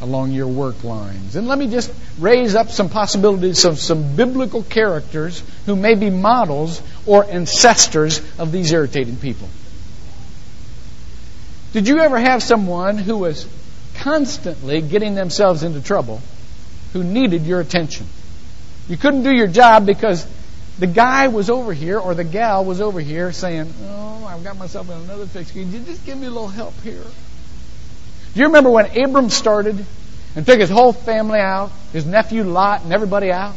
along 0.02 0.32
your 0.32 0.48
work 0.48 0.82
lines. 0.84 1.36
And 1.36 1.46
let 1.46 1.58
me 1.58 1.68
just 1.68 1.90
raise 2.18 2.54
up 2.54 2.68
some 2.70 2.88
possibilities 2.88 3.64
of 3.64 3.78
some 3.78 4.16
biblical 4.16 4.62
characters 4.62 5.42
who 5.64 5.76
may 5.76 5.94
be 5.94 6.10
models 6.10 6.82
or 7.06 7.24
ancestors 7.24 8.20
of 8.38 8.52
these 8.52 8.72
irritating 8.72 9.16
people. 9.16 9.48
Did 11.72 11.88
you 11.88 12.00
ever 12.00 12.18
have 12.18 12.42
someone 12.42 12.98
who 12.98 13.16
was 13.16 13.48
constantly 13.94 14.82
getting 14.82 15.14
themselves 15.14 15.62
into 15.62 15.80
trouble 15.80 16.20
who 16.92 17.04
needed 17.04 17.42
your 17.42 17.60
attention? 17.60 18.06
You 18.88 18.96
couldn't 18.96 19.22
do 19.22 19.34
your 19.34 19.46
job 19.46 19.86
because 19.86 20.26
the 20.78 20.86
guy 20.88 21.28
was 21.28 21.48
over 21.48 21.72
here 21.72 21.98
or 21.98 22.14
the 22.14 22.24
gal 22.24 22.64
was 22.64 22.80
over 22.80 23.00
here 23.00 23.32
saying, 23.32 23.72
Oh, 23.84 24.26
I've 24.26 24.42
got 24.42 24.58
myself 24.58 24.90
in 24.90 24.96
another 24.96 25.26
fix. 25.26 25.52
Can 25.52 25.72
you 25.72 25.78
just 25.80 26.04
give 26.04 26.18
me 26.18 26.26
a 26.26 26.30
little 26.30 26.48
help 26.48 26.78
here? 26.82 27.04
Do 28.34 28.40
you 28.40 28.46
remember 28.46 28.70
when 28.70 28.96
Abram 28.96 29.28
started 29.30 29.84
and 30.34 30.46
took 30.46 30.58
his 30.58 30.70
whole 30.70 30.92
family 30.92 31.38
out, 31.38 31.70
his 31.92 32.06
nephew 32.06 32.44
Lot 32.44 32.84
and 32.84 32.92
everybody 32.92 33.30
out? 33.30 33.54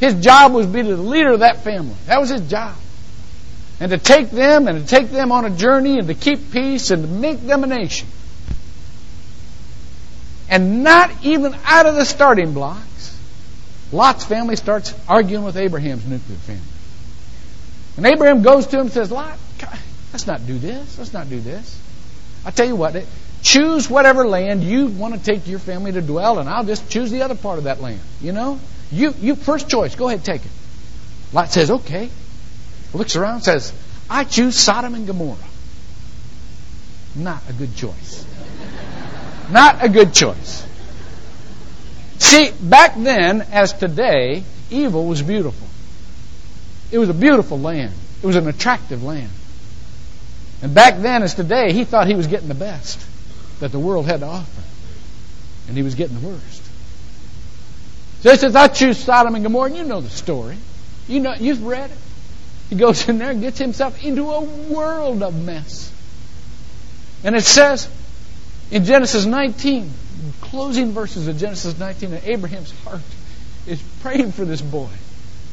His 0.00 0.14
job 0.14 0.52
was 0.52 0.66
to 0.66 0.72
be 0.72 0.82
the 0.82 0.96
leader 0.96 1.32
of 1.32 1.40
that 1.40 1.62
family. 1.62 1.94
That 2.06 2.20
was 2.20 2.30
his 2.30 2.48
job. 2.48 2.74
And 3.78 3.90
to 3.92 3.98
take 3.98 4.30
them 4.30 4.66
and 4.66 4.80
to 4.80 4.86
take 4.86 5.10
them 5.10 5.30
on 5.30 5.44
a 5.44 5.50
journey 5.50 5.98
and 5.98 6.08
to 6.08 6.14
keep 6.14 6.50
peace 6.52 6.90
and 6.90 7.04
to 7.04 7.08
make 7.08 7.40
them 7.40 7.64
a 7.64 7.66
nation. 7.66 8.08
And 10.48 10.82
not 10.82 11.10
even 11.22 11.54
out 11.64 11.86
of 11.86 11.94
the 11.94 12.04
starting 12.04 12.52
blocks, 12.52 13.16
Lot's 13.92 14.24
family 14.24 14.56
starts 14.56 14.92
arguing 15.08 15.44
with 15.44 15.56
Abraham's 15.56 16.04
nuclear 16.04 16.38
family. 16.38 16.62
And 17.96 18.06
Abraham 18.06 18.42
goes 18.42 18.66
to 18.68 18.76
him 18.76 18.82
and 18.82 18.92
says, 18.92 19.12
Lot, 19.12 19.38
let's 20.12 20.26
not 20.26 20.46
do 20.46 20.58
this. 20.58 20.98
Let's 20.98 21.12
not 21.12 21.28
do 21.28 21.40
this. 21.40 21.80
I 22.44 22.50
tell 22.50 22.66
you 22.66 22.76
what, 22.76 22.96
choose 23.42 23.88
whatever 23.88 24.26
land 24.26 24.62
you 24.62 24.86
want 24.86 25.14
to 25.14 25.20
take 25.20 25.46
your 25.46 25.58
family 25.58 25.92
to 25.92 26.02
dwell, 26.02 26.38
and 26.38 26.48
I'll 26.48 26.64
just 26.64 26.90
choose 26.90 27.10
the 27.10 27.22
other 27.22 27.34
part 27.34 27.58
of 27.58 27.64
that 27.64 27.80
land. 27.80 28.00
You 28.20 28.32
know, 28.32 28.60
you 28.90 29.14
you 29.20 29.34
first 29.34 29.68
choice. 29.68 29.94
Go 29.94 30.08
ahead, 30.08 30.24
take 30.24 30.44
it. 30.44 30.50
Lot 31.32 31.50
says, 31.50 31.70
okay. 31.70 32.10
Looks 32.92 33.14
around, 33.14 33.42
says, 33.42 33.72
I 34.08 34.24
choose 34.24 34.56
Sodom 34.56 34.94
and 34.94 35.06
Gomorrah. 35.06 35.36
Not 37.14 37.42
a 37.48 37.52
good 37.52 37.74
choice. 37.76 38.26
Not 39.50 39.84
a 39.84 39.88
good 39.88 40.12
choice. 40.12 40.66
See, 42.18 42.50
back 42.60 42.94
then, 42.96 43.42
as 43.52 43.72
today, 43.72 44.42
evil 44.70 45.06
was 45.06 45.22
beautiful. 45.22 45.66
It 46.90 46.98
was 46.98 47.08
a 47.08 47.14
beautiful 47.14 47.58
land. 47.58 47.92
It 48.22 48.26
was 48.26 48.36
an 48.36 48.48
attractive 48.48 49.02
land. 49.02 49.30
And 50.62 50.74
back 50.74 50.98
then, 50.98 51.22
as 51.22 51.34
today, 51.34 51.72
he 51.72 51.84
thought 51.84 52.06
he 52.06 52.14
was 52.14 52.26
getting 52.26 52.48
the 52.48 52.54
best 52.54 53.00
that 53.60 53.72
the 53.72 53.78
world 53.78 54.06
had 54.06 54.20
to 54.20 54.26
offer. 54.26 54.62
And 55.68 55.76
he 55.76 55.82
was 55.82 55.94
getting 55.94 56.18
the 56.18 56.26
worst. 56.26 56.62
So 58.22 58.30
he 58.30 58.36
says, 58.36 58.56
I 58.56 58.68
choose 58.68 58.98
Sodom 58.98 59.34
and 59.34 59.44
Gomorrah. 59.44 59.68
And 59.68 59.76
you 59.76 59.84
know 59.84 60.00
the 60.00 60.10
story. 60.10 60.56
You 61.08 61.20
know, 61.20 61.34
you've 61.34 61.64
read 61.64 61.90
it. 61.90 61.96
He 62.68 62.76
goes 62.76 63.08
in 63.08 63.18
there 63.18 63.30
and 63.30 63.40
gets 63.40 63.58
himself 63.58 64.04
into 64.04 64.30
a 64.30 64.40
world 64.40 65.22
of 65.22 65.34
mess. 65.44 65.92
And 67.24 67.34
it 67.34 67.44
says 67.44 67.88
in 68.70 68.84
Genesis 68.84 69.24
19, 69.24 69.90
closing 70.40 70.92
verses 70.92 71.28
of 71.28 71.38
Genesis 71.38 71.78
19, 71.78 72.10
that 72.12 72.26
Abraham's 72.26 72.72
heart 72.82 73.00
is 73.66 73.82
praying 74.00 74.32
for 74.32 74.44
this 74.44 74.60
boy. 74.60 74.88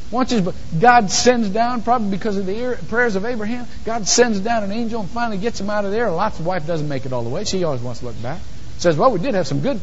Watch 0.10 0.30
this, 0.30 0.42
but 0.42 0.56
God 0.80 1.12
sends 1.12 1.50
down, 1.50 1.82
probably 1.82 2.12
because 2.12 2.38
of 2.38 2.46
the 2.46 2.80
prayers 2.88 3.16
of 3.16 3.26
Abraham, 3.26 3.66
God 3.84 4.08
sends 4.08 4.40
down 4.40 4.64
an 4.64 4.72
angel 4.72 5.02
and 5.02 5.10
finally 5.10 5.38
gets 5.38 5.60
him 5.60 5.70
out 5.70 5.84
of 5.84 5.92
there. 5.92 6.10
Lot's 6.10 6.40
wife 6.40 6.66
doesn't 6.66 6.88
make 6.88 7.06
it 7.06 7.12
all 7.12 7.24
the 7.24 7.30
way. 7.30 7.44
She 7.44 7.64
always 7.66 7.82
wants 7.82 8.00
to 8.00 8.06
look 8.06 8.22
back. 8.22 8.40
Says, 8.78 8.96
well, 8.96 9.12
we 9.12 9.20
did 9.20 9.34
have 9.34 9.48
some 9.48 9.60
good. 9.60 9.82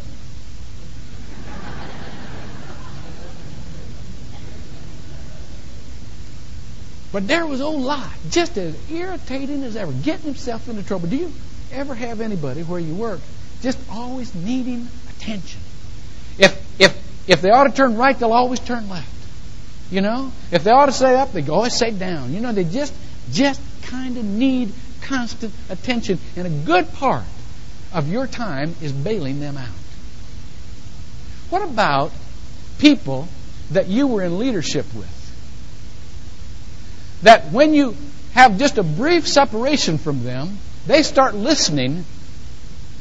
But 7.12 7.28
there 7.28 7.46
was 7.46 7.60
old 7.60 7.82
Lot, 7.82 8.10
just 8.30 8.58
as 8.58 8.74
irritating 8.90 9.62
as 9.62 9.76
ever, 9.76 9.92
getting 9.92 10.24
himself 10.24 10.68
into 10.68 10.82
trouble. 10.82 11.06
Do 11.06 11.16
you 11.16 11.32
ever 11.70 11.94
have 11.94 12.20
anybody 12.20 12.62
where 12.62 12.80
you 12.80 12.92
work 12.92 13.20
just 13.62 13.78
always 13.88 14.34
needing 14.34 14.88
attention? 15.10 15.60
If 16.38 16.80
if 16.80 17.28
if 17.28 17.40
they 17.40 17.50
ought 17.50 17.64
to 17.64 17.72
turn 17.72 17.96
right, 17.96 18.18
they'll 18.18 18.32
always 18.32 18.58
turn 18.58 18.88
left. 18.88 19.13
You 19.90 20.00
know, 20.00 20.32
if 20.50 20.64
they 20.64 20.70
ought 20.70 20.86
to 20.86 20.92
say 20.92 21.14
up, 21.14 21.32
they 21.32 21.46
always 21.48 21.74
oh, 21.74 21.86
say 21.86 21.90
down. 21.90 22.32
You 22.32 22.40
know, 22.40 22.52
they 22.52 22.64
just 22.64 22.92
just 23.30 23.60
kind 23.82 24.16
of 24.16 24.24
need 24.24 24.72
constant 25.02 25.52
attention, 25.68 26.18
and 26.36 26.46
a 26.46 26.50
good 26.50 26.92
part 26.94 27.24
of 27.92 28.08
your 28.08 28.26
time 28.26 28.74
is 28.82 28.92
bailing 28.92 29.40
them 29.40 29.56
out. 29.56 29.68
What 31.50 31.62
about 31.62 32.10
people 32.78 33.28
that 33.70 33.88
you 33.88 34.06
were 34.06 34.22
in 34.22 34.38
leadership 34.38 34.86
with? 34.94 35.10
That 37.22 37.52
when 37.52 37.74
you 37.74 37.96
have 38.32 38.58
just 38.58 38.78
a 38.78 38.82
brief 38.82 39.28
separation 39.28 39.98
from 39.98 40.24
them, 40.24 40.58
they 40.86 41.02
start 41.02 41.34
listening 41.34 42.04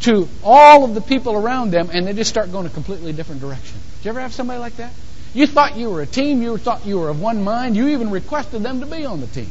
to 0.01 0.27
all 0.43 0.83
of 0.83 0.93
the 0.93 1.01
people 1.01 1.35
around 1.35 1.71
them 1.71 1.89
and 1.91 2.05
they 2.05 2.13
just 2.13 2.29
start 2.29 2.51
going 2.51 2.65
a 2.65 2.69
completely 2.69 3.13
different 3.13 3.41
direction. 3.41 3.77
Did 3.97 4.05
you 4.05 4.09
ever 4.11 4.21
have 4.21 4.33
somebody 4.33 4.59
like 4.59 4.75
that? 4.77 4.93
You 5.33 5.47
thought 5.47 5.77
you 5.77 5.89
were 5.89 6.01
a 6.01 6.05
team. 6.05 6.41
You 6.41 6.57
thought 6.57 6.85
you 6.85 6.99
were 6.99 7.09
of 7.09 7.19
one 7.19 7.43
mind. 7.43 7.75
You 7.75 7.89
even 7.89 8.11
requested 8.11 8.61
them 8.61 8.81
to 8.81 8.85
be 8.85 9.05
on 9.05 9.19
the 9.19 9.27
team. 9.27 9.49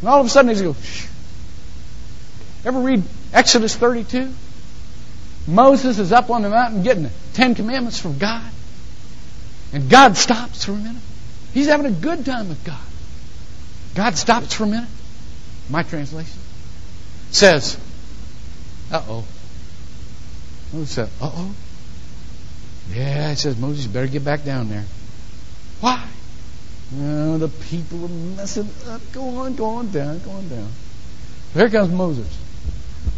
And 0.00 0.08
all 0.08 0.20
of 0.20 0.26
a 0.26 0.28
sudden, 0.28 0.54
they 0.54 0.62
go, 0.62 0.74
Shh. 0.74 1.06
Ever 2.64 2.80
read 2.80 3.02
Exodus 3.32 3.76
32? 3.76 4.32
Moses 5.46 5.98
is 5.98 6.12
up 6.12 6.30
on 6.30 6.42
the 6.42 6.50
mountain 6.50 6.82
getting 6.82 7.04
the 7.04 7.10
Ten 7.34 7.54
Commandments 7.54 7.98
from 7.98 8.18
God. 8.18 8.50
And 9.72 9.88
God 9.88 10.16
stops 10.16 10.64
for 10.64 10.72
a 10.72 10.76
minute. 10.76 11.02
He's 11.52 11.66
having 11.66 11.86
a 11.86 11.90
good 11.90 12.24
time 12.24 12.48
with 12.48 12.62
God. 12.64 12.78
God 13.94 14.16
stops 14.16 14.54
for 14.54 14.64
a 14.64 14.66
minute. 14.66 14.88
My 15.70 15.82
translation 15.82 16.38
says, 17.30 17.78
uh 18.90 19.02
oh. 19.08 19.24
Moses 20.72 20.90
said, 20.90 21.08
uh 21.20 21.30
oh. 21.32 21.54
Yeah, 22.90 23.32
it 23.32 23.36
says, 23.36 23.58
Moses, 23.58 23.86
you 23.86 23.90
better 23.90 24.06
get 24.06 24.24
back 24.24 24.44
down 24.44 24.68
there. 24.68 24.84
Why? 25.80 26.08
The 26.92 27.50
people 27.70 28.04
are 28.04 28.08
messing 28.08 28.68
up. 28.88 29.00
Go 29.12 29.38
on, 29.38 29.54
go 29.54 29.66
on 29.66 29.90
down, 29.90 30.18
go 30.20 30.30
on 30.32 30.48
down. 30.48 30.68
Here 31.54 31.68
comes 31.70 31.92
Moses. 31.92 32.26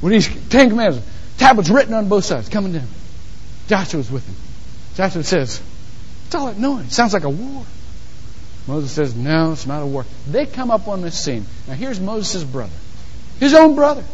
With 0.02 0.12
these 0.12 0.48
Ten 0.48 0.70
Commandments, 0.70 1.08
tablets 1.38 1.70
written 1.70 1.94
on 1.94 2.08
both 2.08 2.24
sides, 2.24 2.48
coming 2.48 2.72
down. 2.72 2.86
Joshua's 3.68 4.10
with 4.10 4.26
him. 4.26 4.34
Joshua 4.96 5.22
says, 5.22 5.58
What's 6.24 6.34
all 6.34 6.46
that 6.46 6.58
noise? 6.58 6.92
Sounds 6.92 7.12
like 7.12 7.24
a 7.24 7.30
war. 7.30 7.64
Moses 8.66 8.90
says, 8.92 9.16
No, 9.16 9.52
it's 9.52 9.66
not 9.66 9.82
a 9.82 9.86
war. 9.86 10.04
They 10.28 10.46
come 10.46 10.70
up 10.70 10.88
on 10.88 11.00
this 11.02 11.18
scene. 11.18 11.46
Now 11.66 11.74
here's 11.74 12.00
Moses' 12.00 12.44
brother. 12.44 12.76
His 13.38 13.54
own 13.54 13.74
brother. 13.74 14.04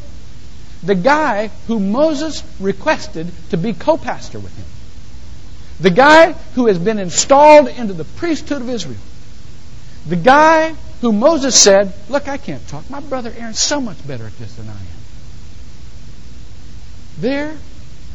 The 0.83 0.95
guy 0.95 1.49
who 1.67 1.81
Moses 1.81 2.45
requested 2.61 3.31
to 3.51 3.57
be 3.57 3.73
co 3.73 3.97
pastor 3.97 4.39
with 4.39 4.57
him. 4.57 4.67
The 5.81 5.91
guy 5.91 6.33
who 6.55 6.67
has 6.67 6.79
been 6.79 6.99
installed 6.99 7.69
into 7.69 7.93
the 7.93 8.05
priesthood 8.05 8.63
of 8.63 8.69
Israel. 8.69 9.01
The 10.09 10.17
guy 10.17 10.75
who 11.01 11.13
Moses 11.13 11.59
said, 11.59 11.93
Look, 12.09 12.29
I 12.29 12.39
can't 12.39 12.67
talk. 12.69 12.89
My 12.89 13.01
brother 13.01 13.33
Aaron's 13.37 13.59
so 13.59 13.81
much 13.81 14.07
better 14.07 14.27
at 14.27 14.39
this 14.39 14.55
than 14.55 14.69
I 14.69 14.73
am. 14.73 14.87
There, 17.19 17.57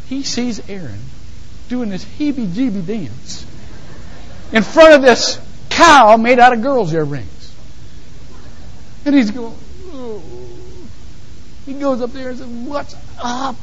he 0.07 0.23
sees 0.23 0.67
Aaron 0.69 0.99
doing 1.69 1.89
this 1.89 2.03
heebie 2.03 2.47
jeebie 2.47 2.85
dance 2.85 3.45
in 4.51 4.63
front 4.63 4.93
of 4.93 5.01
this 5.01 5.39
cow 5.69 6.17
made 6.17 6.39
out 6.39 6.53
of 6.53 6.61
girls' 6.61 6.93
earrings. 6.93 7.55
And 9.05 9.15
he's 9.15 9.31
going. 9.31 9.55
He 11.65 11.73
goes 11.73 12.01
up 12.01 12.11
there 12.11 12.29
and 12.29 12.37
says, 12.37 12.47
What's 12.47 12.95
up? 13.21 13.55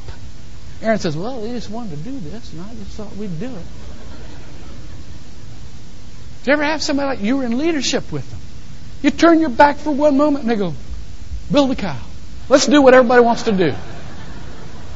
Aaron 0.81 0.99
says, 0.99 1.17
Well, 1.17 1.41
they 1.41 1.51
just 1.51 1.69
wanted 1.69 1.97
to 1.97 2.03
do 2.03 2.17
this, 2.19 2.53
and 2.53 2.61
I 2.61 2.73
just 2.75 2.91
thought 2.91 3.15
we'd 3.17 3.39
do 3.39 3.47
it. 3.47 3.65
Did 6.39 6.47
you 6.47 6.53
ever 6.53 6.63
have 6.63 6.81
somebody 6.81 7.07
like 7.07 7.21
you 7.21 7.37
were 7.37 7.43
in 7.43 7.57
leadership 7.57 8.11
with 8.11 8.29
them? 8.29 8.39
You 9.01 9.11
turn 9.11 9.39
your 9.39 9.49
back 9.49 9.77
for 9.77 9.91
one 9.91 10.17
moment 10.17 10.43
and 10.43 10.51
they 10.51 10.55
go, 10.55 10.73
build 11.51 11.71
a 11.71 11.75
cow. 11.75 11.99
Let's 12.47 12.65
do 12.65 12.81
what 12.81 12.93
everybody 12.93 13.21
wants 13.21 13.43
to 13.43 13.51
do. 13.51 13.73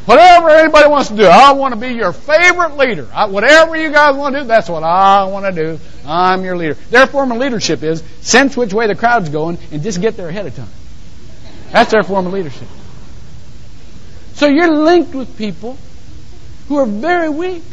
Whatever 0.06 0.50
anybody 0.50 0.90
wants 0.90 1.08
to 1.10 1.16
do, 1.16 1.26
I 1.26 1.54
want 1.54 1.74
to 1.74 1.80
be 1.80 1.94
your 1.94 2.12
favorite 2.12 2.76
leader. 2.76 3.08
I, 3.14 3.26
whatever 3.26 3.78
you 3.78 3.90
guys 3.90 4.18
want 4.18 4.36
to 4.36 4.42
do, 4.42 4.48
that's 4.48 4.68
what 4.68 4.84
I 4.84 5.26
want 5.26 5.46
to 5.46 5.52
do. 5.52 5.80
I'm 6.06 6.44
your 6.44 6.58
leader. 6.58 6.74
Their 6.74 7.08
form 7.08 7.32
of 7.32 7.38
leadership 7.38 7.84
is 7.84 8.04
sense 8.20 8.58
which 8.58 8.74
way 8.74 8.88
the 8.88 8.96
crowd's 8.96 9.30
going 9.30 9.58
and 9.72 9.82
just 9.82 10.02
get 10.02 10.18
there 10.18 10.28
ahead 10.28 10.46
of 10.46 10.56
time. 10.56 10.68
That's 11.72 11.92
their 11.92 12.04
form 12.04 12.28
of 12.28 12.34
leadership. 12.34 12.68
So 14.34 14.48
you're 14.48 14.76
linked 14.76 15.16
with 15.16 15.38
people 15.38 15.78
who 16.68 16.78
are 16.78 16.86
very 16.86 17.30
weak. 17.30 17.64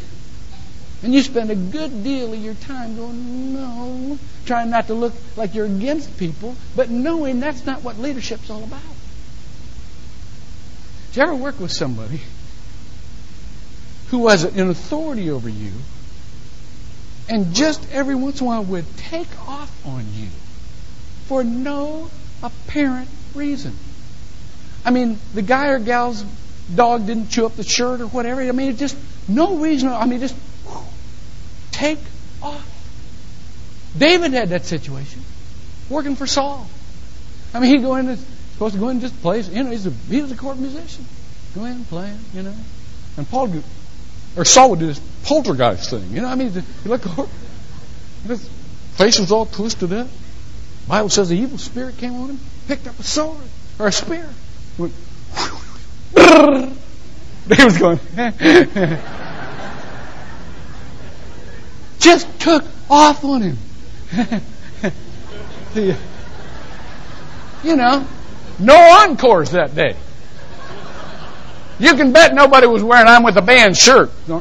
And 1.02 1.14
you 1.14 1.22
spend 1.22 1.50
a 1.50 1.54
good 1.54 2.04
deal 2.04 2.32
of 2.32 2.38
your 2.38 2.54
time 2.54 2.96
going, 2.96 3.54
no, 3.54 4.18
trying 4.44 4.70
not 4.70 4.88
to 4.88 4.94
look 4.94 5.14
like 5.36 5.54
you're 5.54 5.66
against 5.66 6.18
people, 6.18 6.54
but 6.76 6.90
knowing 6.90 7.40
that's 7.40 7.64
not 7.64 7.82
what 7.82 7.98
leadership's 7.98 8.50
all 8.50 8.62
about. 8.62 8.82
Did 11.12 11.16
you 11.16 11.22
ever 11.22 11.34
work 11.34 11.58
with 11.58 11.72
somebody 11.72 12.20
who 14.08 14.18
was 14.18 14.44
an 14.44 14.68
authority 14.68 15.30
over 15.30 15.48
you 15.48 15.72
and 17.28 17.54
just 17.54 17.90
every 17.92 18.14
once 18.14 18.40
in 18.40 18.46
a 18.46 18.50
while 18.50 18.64
would 18.64 18.96
take 18.96 19.48
off 19.48 19.86
on 19.86 20.04
you 20.14 20.28
for 21.26 21.42
no 21.42 22.10
apparent 22.42 23.08
reason? 23.34 23.74
I 24.84 24.90
mean, 24.90 25.18
the 25.34 25.42
guy 25.42 25.68
or 25.68 25.78
gal's 25.78 26.24
dog 26.74 27.06
didn't 27.06 27.30
chew 27.30 27.46
up 27.46 27.56
the 27.56 27.64
shirt 27.64 28.00
or 28.00 28.06
whatever. 28.06 28.42
I 28.42 28.52
mean, 28.52 28.70
it 28.70 28.76
just 28.78 28.96
no 29.28 29.58
reason. 29.58 29.88
I 29.88 30.06
mean, 30.06 30.20
just 30.20 30.36
take 31.80 31.98
off. 32.42 32.66
David 33.96 34.32
had 34.32 34.50
that 34.50 34.66
situation, 34.66 35.22
working 35.88 36.14
for 36.14 36.26
Saul. 36.26 36.68
I 37.54 37.58
mean, 37.58 37.70
he'd 37.70 37.82
go 37.82 37.96
in 37.96 38.08
and 38.08 38.18
supposed 38.52 38.74
to 38.74 38.80
go 38.80 38.88
in 38.90 38.96
and 38.96 39.00
just 39.00 39.20
play. 39.22 39.40
You 39.40 39.64
know, 39.64 39.70
he's 39.70 39.86
a, 39.86 39.90
he 39.90 40.20
was 40.20 40.30
a 40.30 40.36
court 40.36 40.58
musician. 40.58 41.04
Go 41.54 41.64
in 41.64 41.72
and 41.72 41.88
play, 41.88 42.14
you 42.34 42.42
know. 42.42 42.54
And 43.16 43.28
Paul, 43.28 43.52
or 44.36 44.44
Saul 44.44 44.70
would 44.70 44.78
do 44.78 44.86
this 44.86 45.00
poltergeist 45.24 45.90
thing. 45.90 46.12
You 46.12 46.20
know, 46.20 46.28
I 46.28 46.34
mean, 46.36 46.52
he 46.52 46.88
look 46.88 47.18
over, 47.18 47.28
his 48.26 48.46
face 48.92 49.18
was 49.18 49.32
all 49.32 49.46
twisted 49.46 49.92
up. 49.92 50.06
Bible 50.86 51.08
says 51.08 51.30
the 51.30 51.36
evil 51.36 51.58
spirit 51.58 51.96
came 51.96 52.14
on 52.14 52.30
him, 52.30 52.40
picked 52.68 52.86
up 52.86 52.98
a 52.98 53.02
sword 53.02 53.38
or 53.78 53.86
a 53.88 53.92
spear, 53.92 54.28
went. 54.78 54.92
He 57.50 57.64
was 57.64 57.78
going. 57.78 57.98
Just 62.00 62.40
took 62.40 62.64
off 62.88 63.24
on 63.24 63.42
him. 63.42 63.58
you 67.62 67.76
know, 67.76 68.06
no 68.58 69.04
encores 69.04 69.52
that 69.52 69.74
day. 69.74 69.94
You 71.78 71.94
can 71.94 72.12
bet 72.12 72.34
nobody 72.34 72.66
was 72.66 72.82
wearing 72.82 73.06
I'm 73.06 73.22
with 73.22 73.34
the 73.34 73.42
band 73.42 73.76
shirt. 73.76 74.10
No, 74.26 74.38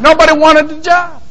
nobody 0.00 0.38
wanted 0.38 0.68
the 0.68 0.80
job. 0.80 1.22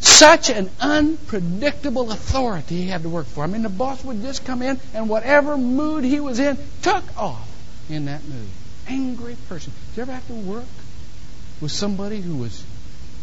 Such 0.00 0.48
an 0.48 0.70
unpredictable 0.80 2.12
authority 2.12 2.82
he 2.82 2.86
had 2.88 3.02
to 3.02 3.08
work 3.08 3.26
for. 3.26 3.42
I 3.42 3.46
mean, 3.46 3.62
the 3.62 3.68
boss 3.68 4.04
would 4.04 4.22
just 4.22 4.44
come 4.44 4.62
in 4.62 4.78
and 4.94 5.08
whatever 5.08 5.58
mood 5.58 6.04
he 6.04 6.20
was 6.20 6.38
in, 6.38 6.56
took 6.82 7.04
off 7.18 7.48
in 7.90 8.04
that 8.04 8.22
mood. 8.24 8.48
Angry 8.86 9.36
person. 9.48 9.72
Did 9.90 9.96
you 9.96 10.02
ever 10.02 10.12
have 10.12 10.26
to 10.28 10.34
work 10.34 10.64
with 11.60 11.72
somebody 11.72 12.20
who 12.20 12.36
was 12.36 12.62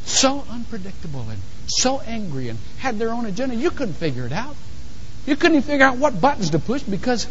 so 0.05 0.45
unpredictable 0.49 1.25
and 1.29 1.39
so 1.67 1.99
angry 1.99 2.49
and 2.49 2.59
had 2.77 2.99
their 2.99 3.09
own 3.09 3.25
agenda? 3.25 3.55
You 3.55 3.71
couldn't 3.71 3.95
figure 3.95 4.25
it 4.25 4.31
out. 4.31 4.55
You 5.25 5.35
couldn't 5.35 5.57
even 5.57 5.67
figure 5.67 5.85
out 5.85 5.97
what 5.97 6.21
buttons 6.21 6.51
to 6.51 6.59
push 6.59 6.83
because 6.83 7.27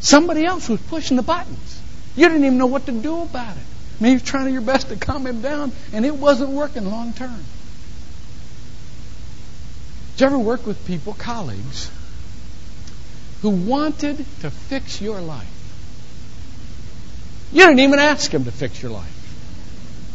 somebody 0.00 0.44
else 0.44 0.68
was 0.68 0.80
pushing 0.82 1.16
the 1.16 1.22
buttons. 1.22 1.80
You 2.14 2.28
didn't 2.28 2.44
even 2.44 2.58
know 2.58 2.66
what 2.66 2.86
to 2.86 2.92
do 2.92 3.22
about 3.22 3.56
it. 3.56 3.62
I 3.98 4.02
mean, 4.02 4.12
you 4.12 4.18
were 4.18 4.24
trying 4.24 4.52
your 4.52 4.62
best 4.62 4.88
to 4.88 4.96
calm 4.96 5.26
him 5.26 5.40
down, 5.40 5.72
and 5.92 6.04
it 6.04 6.14
wasn't 6.14 6.50
working 6.50 6.88
long 6.90 7.12
term. 7.12 7.44
Did 10.12 10.20
you 10.20 10.26
ever 10.26 10.38
work 10.38 10.66
with 10.66 10.84
people, 10.86 11.14
colleagues, 11.14 11.90
who 13.42 13.50
wanted 13.50 14.18
to 14.40 14.50
fix 14.50 15.00
your 15.00 15.20
life? 15.20 15.46
You 17.52 17.62
didn't 17.62 17.80
even 17.80 17.98
ask 17.98 18.30
them 18.30 18.44
to 18.44 18.52
fix 18.52 18.82
your 18.82 18.92
life. 18.92 19.14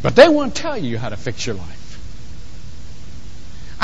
But 0.02 0.14
they 0.14 0.28
won't 0.28 0.54
tell 0.54 0.76
you 0.76 0.98
how 0.98 1.08
to 1.08 1.16
fix 1.16 1.46
your 1.46 1.56
life. 1.56 1.83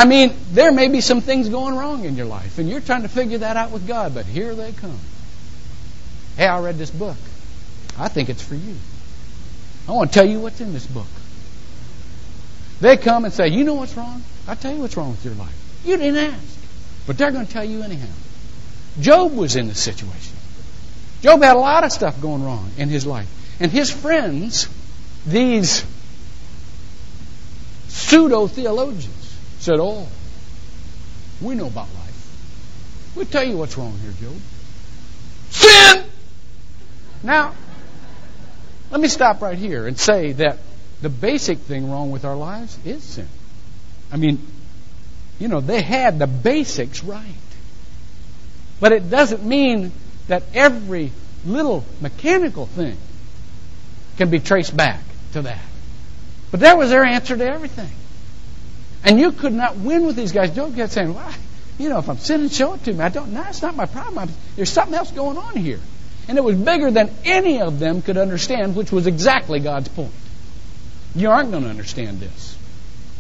I 0.01 0.07
mean, 0.07 0.35
there 0.53 0.73
may 0.73 0.89
be 0.89 1.03
some 1.03 1.21
things 1.21 1.51
going 1.51 1.77
wrong 1.77 2.07
in 2.07 2.17
your 2.17 2.25
life, 2.25 2.57
and 2.57 2.71
you're 2.71 2.81
trying 2.81 3.03
to 3.03 3.09
figure 3.09 3.37
that 3.37 3.59
out 3.59 3.71
with 3.71 3.87
God, 3.87 4.15
but 4.15 4.25
here 4.25 4.55
they 4.55 4.73
come. 4.73 4.99
Hey, 6.39 6.47
I 6.47 6.59
read 6.61 6.79
this 6.79 6.91
book. 6.91 7.19
I 7.99 8.09
think 8.09 8.31
it's 8.31 8.43
for 8.43 8.55
you. 8.55 8.77
I 9.87 9.93
want 9.93 10.11
to 10.11 10.15
tell 10.19 10.27
you 10.27 10.41
what's 10.41 10.59
in 10.63 10.73
this 10.73 10.87
book. 10.87 11.07
They 12.81 12.97
come 12.97 13.27
and 13.27 13.35
say, 13.35 13.49
You 13.49 13.63
know 13.63 13.75
what's 13.75 13.95
wrong? 13.95 14.23
I'll 14.49 14.57
tell 14.57 14.73
you 14.73 14.81
what's 14.81 14.97
wrong 14.97 15.11
with 15.11 15.23
your 15.23 15.35
life. 15.35 15.55
You 15.85 15.99
didn't 15.99 16.33
ask. 16.33 16.59
But 17.07 17.19
they're 17.19 17.31
going 17.31 17.47
to 17.47 17.53
tell 17.53 17.67
you 17.67 17.83
anyhow. 17.83 18.09
Job 19.01 19.37
was 19.37 19.55
in 19.55 19.69
this 19.69 19.81
situation. 19.81 20.35
Job 21.21 21.43
had 21.43 21.57
a 21.57 21.59
lot 21.59 21.85
of 21.85 21.93
stuff 21.93 22.19
going 22.23 22.43
wrong 22.43 22.71
in 22.79 22.89
his 22.89 23.05
life. 23.05 23.29
And 23.61 23.71
his 23.71 23.91
friends, 23.91 24.67
these 25.27 25.85
pseudo 27.89 28.47
theologians, 28.47 29.20
said, 29.61 29.77
Oh, 29.79 30.09
we 31.41 31.55
know 31.55 31.67
about 31.67 31.89
life. 31.95 33.13
We'll 33.15 33.27
tell 33.27 33.45
you 33.45 33.57
what's 33.57 33.77
wrong 33.77 33.99
here, 34.03 34.13
Job. 34.21 34.37
Sin! 35.51 36.05
Now, 37.23 37.55
let 38.91 39.01
me 39.01 39.09
stop 39.09 39.43
right 39.43 39.59
here 39.59 39.87
and 39.87 39.99
say 39.99 40.33
that 40.33 40.59
the 41.03 41.09
basic 41.09 41.59
thing 41.59 41.91
wrong 41.91 42.11
with 42.11 42.25
our 42.25 42.37
lives 42.37 42.79
is 42.85 43.03
sin. 43.03 43.29
I 44.13 44.17
mean, 44.17 44.47
you 45.39 45.49
know, 45.49 45.61
they 45.61 45.81
had 45.81 46.19
the 46.19 46.27
basics 46.27 47.05
right. 47.05 47.25
But 48.81 48.93
it 48.93 49.11
doesn't 49.11 49.45
mean 49.45 49.93
that 50.29 50.43
every 50.55 51.13
little 51.45 51.85
mechanical 52.01 52.67
thing 52.67 52.97
can 54.17 54.31
be 54.31 54.39
traced 54.39 54.77
back 54.77 55.01
to 55.33 55.43
that. 55.43 55.63
But 56.51 56.61
that 56.61 56.77
was 56.77 56.91
their 56.91 57.05
answer 57.05 57.37
to 57.37 57.45
everything. 57.45 57.91
And 59.05 59.19
you 59.19 59.33
could 59.33 59.53
not 59.53 59.77
win 59.77 60.07
with 60.07 60.17
these 60.17 60.33
guys. 60.33 60.55
Job 60.55 60.75
kept 60.75 60.93
saying, 60.93 61.15
well, 61.15 61.33
you 61.79 61.89
know, 61.89 61.99
if 61.99 62.09
I'm 62.09 62.19
sinning, 62.19 62.51
show 62.51 62.75
it 62.75 62.85
to 62.85 62.93
me. 62.93 63.01
I 63.01 63.09
don't, 63.09 63.33
no, 63.33 63.43
it's 63.49 63.63
not 63.63 63.75
my 63.75 63.87
problem. 63.87 64.19
I'm, 64.19 64.29
there's 64.57 64.71
something 64.71 64.95
else 64.95 65.11
going 65.11 65.39
on 65.39 65.57
here. 65.57 65.81
And 66.29 66.37
it 66.37 66.43
was 66.43 66.57
bigger 66.57 66.91
than 66.91 67.11
any 67.25 67.61
of 67.61 67.79
them 67.79 68.03
could 68.03 68.19
understand, 68.19 68.77
which 68.77 68.93
was 68.93 69.07
exactly 69.07 69.61
God's 69.61 69.89
point. 69.89 70.13
You 71.15 71.31
aren't 71.31 71.51
going 71.51 71.65
to 71.65 71.71
understand 71.71 72.21
this. 72.21 72.57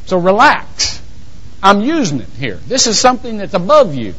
So 0.06 0.18
relax. 0.18 1.00
I'm 1.62 1.80
using 1.80 2.20
it 2.20 2.28
here. 2.28 2.56
This 2.56 2.86
is 2.86 2.98
something 2.98 3.38
that's 3.38 3.54
above 3.54 3.94
you. 3.94 4.14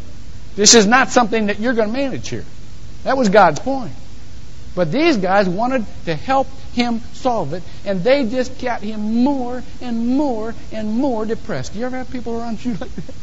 This 0.56 0.76
is 0.76 0.86
not 0.88 1.10
something 1.10 1.48
that 1.48 1.60
you're 1.60 1.74
going 1.74 1.88
to 1.88 1.94
manage 1.94 2.28
here. 2.30 2.46
That 3.04 3.18
was 3.18 3.30
God's 3.30 3.60
point. 3.60 3.94
But 4.76 4.92
these 4.92 5.18
guys 5.18 5.48
wanted 5.48 5.86
to 6.06 6.16
help 6.16 6.48
him 6.74 7.02
solve 7.14 7.54
it, 7.54 7.64
and 7.86 8.04
they 8.04 8.26
just 8.26 8.60
got 8.60 8.82
him 8.82 9.24
more 9.24 9.64
and 9.82 10.08
more 10.08 10.56
and 10.72 10.92
more 10.92 11.26
depressed. 11.26 11.74
Do 11.74 11.80
you 11.80 11.86
ever 11.86 11.98
have 11.98 12.12
people 12.12 12.40
around 12.40 12.64
you 12.64 12.74
like 12.74 12.94
that? 12.96 13.16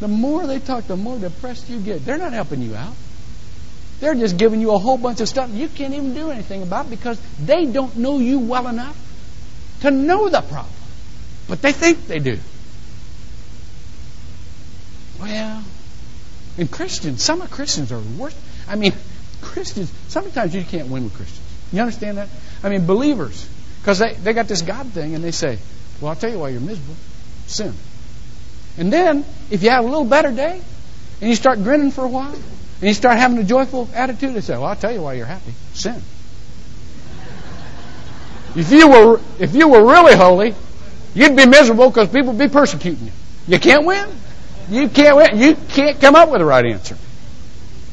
The 0.00 0.08
more 0.08 0.46
they 0.46 0.58
talk, 0.58 0.86
the 0.86 0.96
more 0.96 1.18
depressed 1.18 1.68
you 1.68 1.80
get. 1.80 2.04
They're 2.04 2.18
not 2.18 2.32
helping 2.32 2.62
you 2.62 2.74
out. 2.74 2.94
They're 4.00 4.14
just 4.14 4.36
giving 4.36 4.60
you 4.60 4.72
a 4.72 4.78
whole 4.78 4.98
bunch 4.98 5.20
of 5.20 5.28
stuff 5.28 5.50
you 5.50 5.68
can't 5.68 5.94
even 5.94 6.14
do 6.14 6.30
anything 6.30 6.62
about 6.62 6.90
because 6.90 7.20
they 7.38 7.64
don't 7.64 7.96
know 7.96 8.18
you 8.18 8.40
well 8.40 8.66
enough 8.68 8.98
to 9.82 9.90
know 9.90 10.28
the 10.28 10.40
problem. 10.40 10.74
But 11.48 11.62
they 11.62 11.72
think 11.72 12.06
they 12.06 12.18
do. 12.18 12.38
Well, 15.20 15.62
and 16.58 16.70
Christians, 16.70 17.22
some 17.22 17.40
of 17.40 17.50
Christians 17.50 17.92
are 17.92 18.00
worse. 18.18 18.36
I 18.68 18.76
mean, 18.76 18.92
Christians, 19.40 19.92
sometimes 20.08 20.54
you 20.54 20.64
can't 20.64 20.88
win 20.88 21.04
with 21.04 21.14
Christians. 21.14 21.40
You 21.72 21.80
understand 21.80 22.18
that? 22.18 22.28
I 22.64 22.70
mean, 22.70 22.86
believers, 22.86 23.46
because 23.80 23.98
they, 23.98 24.14
they 24.14 24.32
got 24.32 24.48
this 24.48 24.62
God 24.62 24.86
thing 24.88 25.14
and 25.14 25.22
they 25.22 25.32
say, 25.32 25.58
well, 26.00 26.08
I'll 26.08 26.16
tell 26.16 26.30
you 26.30 26.38
why 26.38 26.48
you're 26.48 26.60
miserable 26.60 26.96
sin. 27.46 27.74
And 28.78 28.92
then, 28.92 29.24
if 29.50 29.62
you 29.62 29.68
have 29.68 29.84
a 29.84 29.86
little 29.86 30.06
better 30.06 30.32
day 30.32 30.60
and 31.20 31.30
you 31.30 31.36
start 31.36 31.62
grinning 31.62 31.90
for 31.90 32.04
a 32.04 32.08
while 32.08 32.32
and 32.32 32.82
you 32.82 32.94
start 32.94 33.18
having 33.18 33.36
a 33.38 33.44
joyful 33.44 33.88
attitude, 33.94 34.34
they 34.34 34.40
say, 34.40 34.54
well, 34.54 34.64
I'll 34.64 34.76
tell 34.76 34.92
you 34.92 35.02
why 35.02 35.12
you're 35.12 35.26
happy 35.26 35.52
sin. 35.74 36.02
If 38.56 38.72
you 38.72 38.88
were, 38.88 39.20
if 39.38 39.54
you 39.54 39.68
were 39.68 39.84
really 39.84 40.16
holy, 40.16 40.54
you'd 41.14 41.36
be 41.36 41.46
miserable 41.46 41.90
because 41.90 42.08
people 42.08 42.32
would 42.32 42.38
be 42.38 42.48
persecuting 42.48 43.06
you. 43.06 43.12
You 43.46 43.58
can't 43.58 43.84
win. 43.84 44.08
You 44.70 44.88
can't 44.88 45.16
win. 45.16 45.38
You 45.38 45.56
can't 45.68 46.00
come 46.00 46.14
up 46.14 46.30
with 46.30 46.40
the 46.40 46.46
right 46.46 46.64
answer. 46.64 46.96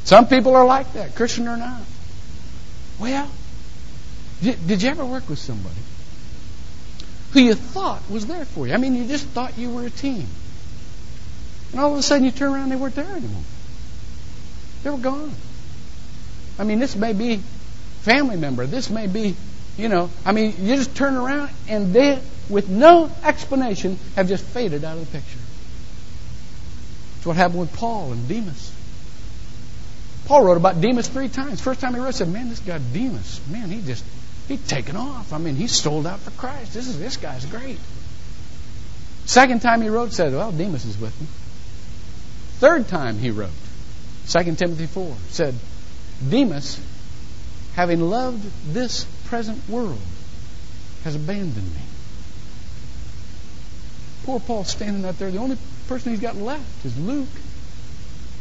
Some 0.05 0.27
people 0.27 0.55
are 0.55 0.65
like 0.65 0.93
that, 0.93 1.15
Christian 1.15 1.47
or 1.47 1.57
not. 1.57 1.81
Well, 2.99 3.29
did, 4.41 4.81
you 4.81 4.89
ever 4.89 5.05
work 5.05 5.29
with 5.29 5.39
somebody 5.39 5.75
who 7.31 7.41
you 7.41 7.53
thought 7.53 8.01
was 8.09 8.25
there 8.25 8.45
for 8.45 8.67
you? 8.67 8.73
I 8.73 8.77
mean, 8.77 8.95
you 8.95 9.07
just 9.07 9.25
thought 9.27 9.57
you 9.57 9.69
were 9.69 9.85
a 9.85 9.89
team. 9.89 10.25
And 11.71 11.79
all 11.79 11.93
of 11.93 11.99
a 11.99 12.03
sudden 12.03 12.25
you 12.25 12.31
turn 12.31 12.51
around 12.51 12.63
and 12.63 12.71
they 12.71 12.75
weren't 12.75 12.95
there 12.95 13.05
anymore. 13.05 13.43
They 14.83 14.89
were 14.89 14.97
gone. 14.97 15.31
I 16.57 16.63
mean, 16.63 16.79
this 16.79 16.95
may 16.95 17.13
be 17.13 17.37
family 18.01 18.35
member. 18.35 18.65
This 18.65 18.89
may 18.89 19.07
be, 19.07 19.35
you 19.77 19.89
know, 19.89 20.09
I 20.25 20.31
mean, 20.31 20.55
you 20.59 20.75
just 20.75 20.95
turn 20.95 21.15
around 21.15 21.51
and 21.67 21.93
they, 21.93 22.19
with 22.49 22.67
no 22.67 23.11
explanation, 23.23 23.99
have 24.15 24.27
just 24.27 24.43
faded 24.43 24.83
out 24.83 24.97
of 24.97 25.05
the 25.05 25.17
picture. 25.17 25.39
It's 27.17 27.25
what 27.27 27.35
happened 27.35 27.59
with 27.59 27.73
Paul 27.73 28.11
and 28.11 28.27
Demas. 28.27 28.73
Paul 30.25 30.45
wrote 30.45 30.57
about 30.57 30.81
Demas 30.81 31.07
three 31.07 31.29
times. 31.29 31.61
First 31.61 31.79
time 31.79 31.93
he 31.93 31.99
wrote, 31.99 32.15
said, 32.15 32.29
"Man, 32.29 32.49
this 32.49 32.59
guy 32.59 32.79
Demas, 32.93 33.39
man, 33.47 33.69
he 33.69 33.81
just 33.81 34.03
he's 34.47 34.65
taken 34.67 34.95
off. 34.95 35.33
I 35.33 35.37
mean, 35.37 35.55
he's 35.55 35.71
sold 35.71 36.07
out 36.07 36.19
for 36.19 36.31
Christ. 36.31 36.73
This 36.73 36.87
is 36.87 36.99
this 36.99 37.17
guy's 37.17 37.45
great." 37.45 37.79
Second 39.25 39.61
time 39.61 39.81
he 39.81 39.89
wrote, 39.89 40.13
said, 40.13 40.33
"Well, 40.33 40.51
Demas 40.51 40.85
is 40.85 40.97
with 40.97 41.19
me." 41.21 41.27
Third 42.61 42.87
time 42.87 43.17
he 43.17 43.31
wrote, 43.31 43.49
2 44.27 44.55
Timothy 44.55 44.85
4, 44.85 45.15
said, 45.29 45.55
Demas, 46.29 46.79
having 47.73 48.01
loved 48.01 48.43
this 48.71 49.05
present 49.25 49.67
world, 49.67 49.97
has 51.03 51.15
abandoned 51.15 51.55
me. 51.55 51.81
Poor 54.25 54.39
Paul 54.39 54.63
standing 54.63 55.03
out 55.05 55.17
there. 55.17 55.31
The 55.31 55.39
only 55.39 55.57
person 55.87 56.11
he's 56.11 56.21
got 56.21 56.35
left 56.35 56.85
is 56.85 56.95
Luke. 56.99 57.27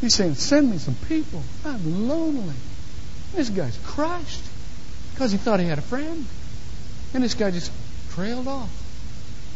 He's 0.02 0.14
saying, 0.14 0.34
Send 0.34 0.70
me 0.70 0.76
some 0.76 0.96
people. 1.08 1.42
I'm 1.64 2.06
lonely. 2.06 2.56
This 3.34 3.48
guy's 3.48 3.78
crushed 3.86 4.42
because 5.20 5.32
he 5.32 5.36
thought 5.36 5.60
he 5.60 5.66
had 5.66 5.76
a 5.76 5.82
friend. 5.82 6.24
And 7.12 7.22
this 7.22 7.34
guy 7.34 7.50
just 7.50 7.70
trailed 8.12 8.48
off. 8.48 8.70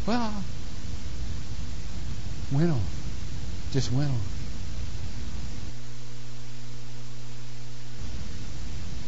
Well, 0.07 0.44
went 2.53 2.70
on. 2.70 2.83
Just 3.72 3.90
went 3.90 4.11
on. 4.11 4.20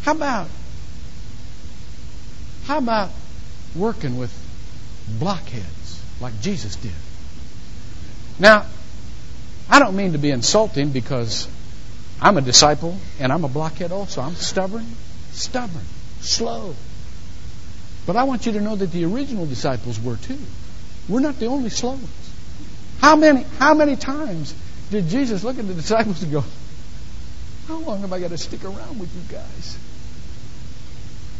How 0.01 0.13
about 0.13 0.49
how 2.65 2.79
about 2.79 3.11
working 3.75 4.17
with 4.17 4.33
blockheads 5.19 6.01
like 6.23 6.41
Jesus 6.41 6.77
did? 6.77 6.91
Now, 8.39 8.65
I 9.69 9.79
don't 9.79 9.95
mean 9.95 10.13
to 10.13 10.19
be 10.19 10.31
insulting 10.31 10.89
because 10.89 11.49
I'm 12.19 12.39
a 12.39 12.41
disciple 12.41 12.97
and 13.21 13.31
I'm 13.31 13.45
a 13.45 13.49
blockhead 13.49 13.93
also. 13.93 14.23
I'm 14.23 14.37
stubborn, 14.37 14.87
stubborn, 15.33 15.85
slow. 16.27 16.75
But 18.07 18.17
I 18.17 18.25
want 18.25 18.47
you 18.47 18.53
to 18.53 18.61
know 18.61 18.77
that 18.77 18.93
the 18.93 19.05
original 19.05 19.47
disciples 19.47 20.01
were 20.01 20.17
too. 20.17 20.39
We're 21.09 21.21
not 21.21 21.39
the 21.39 21.47
only 21.47 21.71
slow 21.71 21.91
ones. 21.91 22.31
How 23.01 23.17
many 23.17 23.45
how 23.59 23.75
many 23.75 23.97
times 23.97 24.55
did 24.91 25.09
Jesus 25.09 25.43
look 25.43 25.59
at 25.59 25.67
the 25.67 25.75
disciples 25.75 26.23
and 26.23 26.33
go, 26.33 26.45
How 27.69 27.79
long 27.79 28.01
have 28.01 28.13
I 28.13 28.21
got 28.21 28.31
to 28.31 28.39
stick 28.39 28.65
around 28.65 28.99
with 28.99 29.15
you 29.15 29.37
guys? 29.37 29.79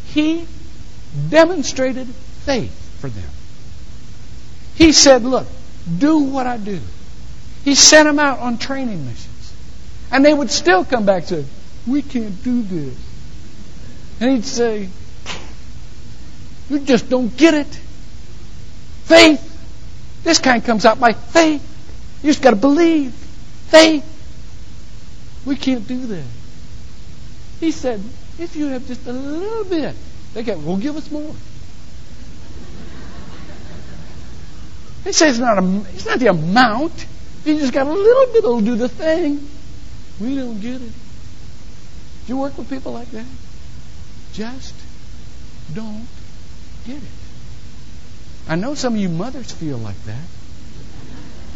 He 0.07 0.47
demonstrated 1.29 2.07
faith 2.07 2.99
for 2.99 3.09
them. 3.09 3.29
He 4.75 4.91
said, 4.91 5.23
Look, 5.23 5.47
do 5.97 6.19
what 6.19 6.47
I 6.47 6.57
do. 6.57 6.79
He 7.63 7.75
sent 7.75 8.07
them 8.07 8.19
out 8.19 8.39
on 8.39 8.57
training 8.57 9.05
missions. 9.05 9.53
And 10.11 10.23
they 10.23 10.33
would 10.33 10.51
still 10.51 10.85
come 10.85 11.05
back 11.05 11.23
and 11.23 11.27
say, 11.27 11.45
We 11.85 12.01
can't 12.01 12.43
do 12.43 12.61
this. 12.61 13.06
And 14.19 14.31
he'd 14.31 14.45
say, 14.45 14.89
You 16.69 16.79
just 16.79 17.09
don't 17.09 17.35
get 17.37 17.53
it. 17.53 17.79
Faith. 19.05 19.43
This 20.23 20.39
kind 20.39 20.63
comes 20.63 20.85
out 20.85 20.99
by 20.99 21.13
faith. 21.13 21.63
You 22.23 22.29
just 22.31 22.41
got 22.41 22.49
to 22.51 22.55
believe. 22.55 23.13
Faith. 23.69 24.03
We 25.45 25.55
can't 25.55 25.87
do 25.87 26.07
that. 26.07 26.25
He 27.59 27.71
said, 27.71 28.01
if 28.37 28.55
you 28.55 28.67
have 28.67 28.85
just 28.85 29.07
a 29.07 29.13
little 29.13 29.63
bit, 29.63 29.95
they 30.33 30.43
go, 30.43 30.57
well, 30.59 30.77
give 30.77 30.95
us 30.95 31.09
more. 31.09 31.33
He 35.03 35.13
says 35.13 35.31
it's 35.31 35.39
not, 35.39 35.57
a, 35.57 35.81
it's 35.93 36.05
not 36.05 36.19
the 36.19 36.27
amount. 36.27 37.05
You 37.45 37.57
just 37.57 37.71
got 37.71 37.87
a 37.87 37.91
little 37.91 38.25
bit, 38.33 38.37
it'll 38.39 38.61
do 38.61 38.75
the 38.75 38.89
thing. 38.89 39.47
We 40.19 40.35
don't 40.35 40.59
get 40.59 40.75
it. 40.75 40.79
Do 40.81 40.93
you 42.27 42.37
work 42.37 42.57
with 42.57 42.69
people 42.69 42.91
like 42.91 43.09
that? 43.11 43.25
Just 44.37 44.75
don't 45.73 46.05
get 46.85 46.97
it. 46.97 47.03
I 48.47 48.53
know 48.53 48.75
some 48.75 48.93
of 48.93 48.99
you 48.99 49.09
mothers 49.09 49.51
feel 49.51 49.79
like 49.79 49.99
that. 50.03 50.21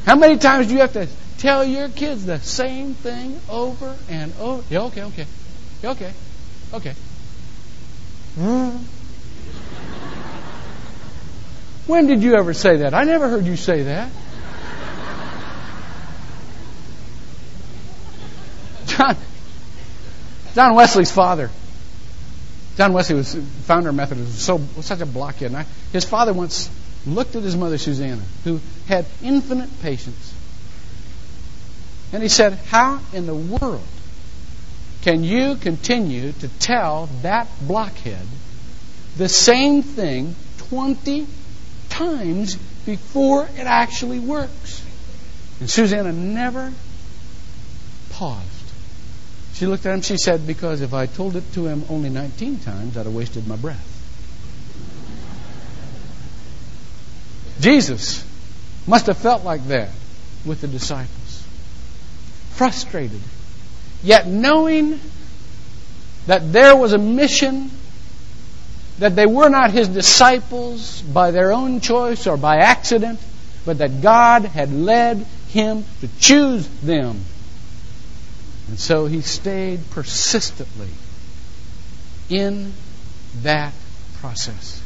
How 0.07 0.15
many 0.15 0.39
times 0.39 0.65
do 0.65 0.73
you 0.73 0.79
have 0.79 0.93
to 0.93 1.07
tell 1.37 1.63
your 1.63 1.89
kids 1.89 2.25
the 2.25 2.39
same 2.39 2.95
thing 2.95 3.39
over 3.47 3.95
and 4.09 4.33
over? 4.39 4.63
Yeah, 4.71 4.85
okay, 4.85 5.03
okay. 5.03 5.27
Yeah, 5.83 5.91
okay. 5.91 6.11
Okay. 6.73 6.95
Hmm? 8.33 8.77
When 11.85 12.07
did 12.07 12.23
you 12.23 12.33
ever 12.33 12.55
say 12.55 12.77
that? 12.77 12.95
I 12.95 13.03
never 13.03 13.29
heard 13.29 13.45
you 13.45 13.57
say 13.57 13.83
that. 13.83 14.09
John, 18.87 19.15
John 20.55 20.73
Wesley's 20.73 21.11
father. 21.11 21.51
John 22.77 22.93
Wesley 22.93 23.15
was 23.15 23.35
founder 23.63 23.89
of 23.89 23.95
Methodism, 23.95 24.31
so 24.33 24.61
was 24.75 24.85
such 24.85 25.01
a 25.01 25.05
blockhead. 25.05 25.53
I, 25.53 25.65
his 25.91 26.05
father 26.05 26.33
once 26.33 26.69
looked 27.05 27.35
at 27.35 27.43
his 27.43 27.55
mother 27.55 27.77
Susanna, 27.77 28.21
who 28.43 28.59
had 28.87 29.05
infinite 29.21 29.69
patience, 29.81 30.33
and 32.13 32.23
he 32.23 32.29
said, 32.29 32.53
"How 32.67 32.99
in 33.13 33.25
the 33.25 33.35
world 33.35 33.81
can 35.01 35.23
you 35.23 35.55
continue 35.55 36.31
to 36.31 36.47
tell 36.59 37.09
that 37.23 37.47
blockhead 37.67 38.25
the 39.17 39.27
same 39.27 39.81
thing 39.81 40.35
20 40.69 41.27
times 41.89 42.55
before 42.85 43.45
it 43.57 43.65
actually 43.65 44.19
works? 44.19 44.83
And 45.59 45.69
Susanna 45.69 46.11
never 46.11 46.71
paused. 48.11 48.50
She 49.61 49.67
looked 49.67 49.85
at 49.85 49.93
him, 49.93 50.01
she 50.01 50.17
said, 50.17 50.47
Because 50.47 50.81
if 50.81 50.91
I 50.91 51.05
told 51.05 51.35
it 51.35 51.53
to 51.53 51.67
him 51.67 51.85
only 51.87 52.09
19 52.09 52.61
times, 52.61 52.97
I'd 52.97 53.05
have 53.05 53.13
wasted 53.13 53.45
my 53.45 53.55
breath. 53.55 53.87
Jesus 57.59 58.25
must 58.87 59.05
have 59.05 59.19
felt 59.19 59.43
like 59.43 59.63
that 59.67 59.89
with 60.45 60.61
the 60.61 60.67
disciples. 60.67 61.45
Frustrated 62.53 63.21
Yet 64.01 64.25
knowing 64.25 64.99
that 66.25 66.51
there 66.51 66.75
was 66.75 66.93
a 66.93 66.97
mission, 66.97 67.69
that 68.97 69.15
they 69.15 69.27
were 69.27 69.49
not 69.49 69.69
his 69.69 69.89
disciples 69.89 71.03
by 71.03 71.29
their 71.29 71.51
own 71.51 71.81
choice 71.81 72.25
or 72.25 72.35
by 72.35 72.57
accident, 72.57 73.19
but 73.63 73.77
that 73.77 74.01
God 74.01 74.43
had 74.43 74.73
led 74.73 75.17
him 75.49 75.85
to 75.99 76.07
choose 76.19 76.67
them. 76.81 77.23
And 78.71 78.79
so 78.79 79.05
he 79.05 79.19
stayed 79.19 79.81
persistently 79.91 80.87
in 82.29 82.71
that 83.41 83.73
process. 84.21 84.81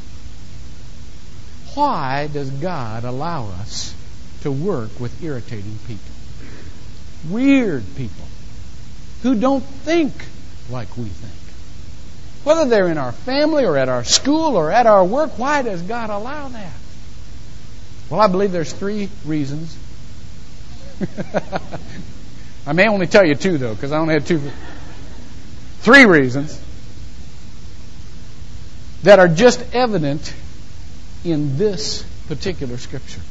Why 1.76 2.28
does 2.34 2.50
God 2.50 3.04
allow 3.04 3.45
us 3.45 3.93
to 4.41 4.52
work 4.52 5.00
with 5.00 5.24
irritating 5.24 5.78
people? 5.86 6.02
Weird 7.30 7.84
people 7.95 8.26
who 9.21 9.36
don't 9.36 9.63
think 9.63 10.13
like 10.71 10.98
we 10.98 11.04
think. 11.04 12.43
Whether 12.43 12.67
they're 12.67 12.89
in 12.89 12.98
our 12.98 13.12
family 13.12 13.65
or 13.65 13.78
at 13.78 13.88
our 13.88 14.04
school 14.04 14.56
or 14.56 14.71
at 14.71 14.88
our 14.88 15.06
work, 15.06 15.38
why 15.38 15.62
does 15.62 15.84
God 15.84 16.10
allow 16.10 16.48
that? 16.48 16.74
Well, 18.10 18.19
I 18.19 18.26
believe 18.26 18.52
there's 18.52 18.74
three 18.74 19.12
reasons. 19.26 19.78
I 22.67 22.73
may 22.73 22.88
only 22.88 23.08
tell 23.08 23.25
you 23.25 23.36
two, 23.36 23.58
though, 23.58 23.73
because 23.73 23.91
I 23.91 23.97
only 23.97 24.15
had 24.15 24.25
two. 24.25 24.41
Three 25.82 26.06
reasons 26.06 26.60
that 29.04 29.19
are 29.19 29.28
just 29.28 29.63
evident 29.73 30.34
in 31.23 31.58
this 31.58 32.04
particular 32.28 32.78
scripture. 32.78 33.21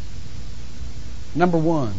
Number 1.34 1.58
one, 1.58 1.94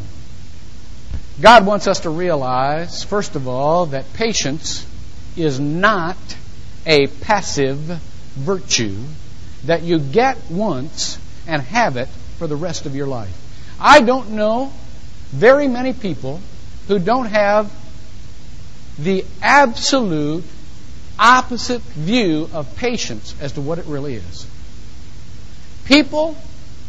God 1.41 1.65
wants 1.65 1.87
us 1.87 2.01
to 2.01 2.09
realize, 2.09 3.03
first 3.03 3.35
of 3.35 3.49
all, 3.49 3.87
that 3.87 4.13
patience 4.13 4.87
is 5.35 5.59
not 5.59 6.15
a 6.85 7.07
passive 7.07 7.79
virtue 7.79 8.97
that 9.65 9.81
you 9.81 9.99
get 9.99 10.37
once 10.49 11.19
and 11.47 11.61
have 11.61 11.97
it 11.97 12.07
for 12.37 12.47
the 12.47 12.55
rest 12.55 12.85
of 12.85 12.95
your 12.95 13.07
life. 13.07 13.35
I 13.77 14.01
don't 14.01 14.31
know 14.31 14.71
very 15.31 15.67
many 15.67 15.91
people 15.91 16.39
who 16.87 16.99
don't 16.99 17.27
have 17.27 17.71
the 18.97 19.25
absolute 19.41 20.43
opposite 21.17 21.81
view 21.81 22.49
of 22.53 22.75
patience 22.75 23.35
as 23.39 23.53
to 23.53 23.61
what 23.61 23.79
it 23.79 23.85
really 23.85 24.15
is. 24.15 24.47
People 25.85 26.37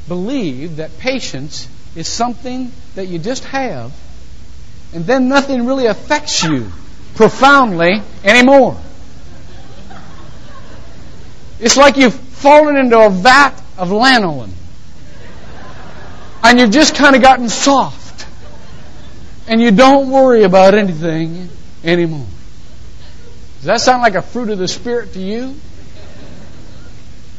believe 0.09 0.76
that 0.76 0.98
patience 0.98 1.68
is 1.94 2.09
something 2.09 2.70
that 2.94 3.06
you 3.06 3.18
just 3.18 3.44
have 3.44 3.92
and 4.94 5.04
then 5.04 5.28
nothing 5.28 5.66
really 5.66 5.87
affects 5.87 6.42
you 6.44 6.70
profoundly 7.14 8.02
anymore. 8.24 8.76
It's 11.59 11.76
like 11.76 11.96
you've 11.96 12.14
fallen 12.14 12.76
into 12.76 12.98
a 12.98 13.11
vat 13.11 13.52
of 13.78 13.88
lanolin. 13.88 14.50
And 16.42 16.61
you've 16.61 16.70
just 16.70 16.94
kind 16.94 17.16
of 17.16 17.22
gotten 17.22 17.48
soft. 17.48 18.06
And 19.48 19.61
you 19.61 19.70
don't 19.70 20.11
worry 20.11 20.42
about 20.42 20.74
anything 20.74 21.48
anymore. 21.85 22.26
Does 23.56 23.64
that 23.64 23.80
sound 23.80 24.02
like 24.02 24.14
a 24.14 24.22
fruit 24.22 24.50
of 24.50 24.59
the 24.59 24.68
Spirit 24.68 25.12
to 25.14 25.20
you? 25.20 25.54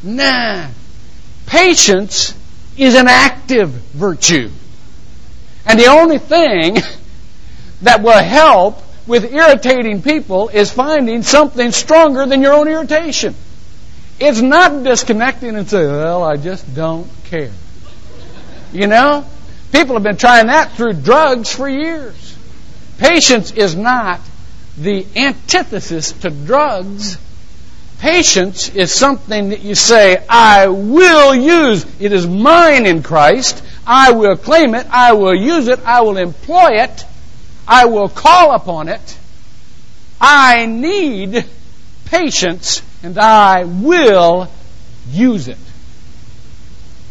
Nah. 0.04 0.68
Patience 1.46 2.34
is 2.78 2.96
an 2.96 3.08
active 3.08 3.70
virtue. 3.70 4.50
And 5.66 5.80
the 5.80 5.88
only 5.88 6.18
thing 6.18 6.78
that 7.82 8.02
will 8.02 8.24
help 8.24 8.82
with 9.06 9.34
irritating 9.34 10.02
people 10.02 10.50
is 10.50 10.72
finding 10.72 11.24
something 11.24 11.72
stronger 11.72 12.26
than 12.26 12.42
your 12.42 12.54
own 12.54 12.68
irritation. 12.68 13.36
It's 14.20 14.42
not 14.42 14.84
disconnecting 14.84 15.56
and 15.56 15.70
saying, 15.70 15.92
well, 15.92 16.24
I 16.24 16.38
just 16.38 16.74
don't 16.76 17.10
care. 17.26 17.52
You 18.74 18.88
know? 18.88 19.26
People 19.72 19.96
have 19.96 20.04
been 20.04 20.18
trying 20.18 20.48
that 20.48 20.74
through 20.74 20.94
drugs 20.94 21.54
for 21.54 21.68
years. 21.68 22.38
Patience 22.98 23.52
is 23.52 23.76
not 23.76 24.22
the 24.78 25.06
antithesis 25.16 26.12
to 26.14 26.30
drugs. 26.30 27.18
Patience 28.00 28.70
is 28.70 28.94
something 28.94 29.50
that 29.50 29.62
you 29.62 29.76
say, 29.76 30.24
I 30.30 30.68
will 30.68 31.34
use. 31.34 31.86
It 32.00 32.12
is 32.12 32.28
mine 32.28 32.86
in 32.86 33.02
Christ. 33.02 33.64
I 33.86 34.12
will 34.12 34.38
claim 34.38 34.76
it. 34.76 34.86
I 34.92 35.14
will 35.14 35.36
use 35.36 35.68
it. 35.68 35.80
I 35.84 36.02
will 36.02 36.18
employ 36.18 36.82
it. 36.84 37.06
I 37.68 37.86
will 37.86 38.08
call 38.08 38.54
upon 38.54 38.88
it. 38.88 39.18
I 40.22 40.66
need 40.66 41.46
patience 42.06 42.82
and 43.04 43.18
I 43.18 43.64
will 43.66 44.50
use 45.10 45.48
it. 45.48 45.58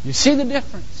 You 0.03 0.13
see 0.13 0.35
the 0.35 0.45
difference? 0.45 0.96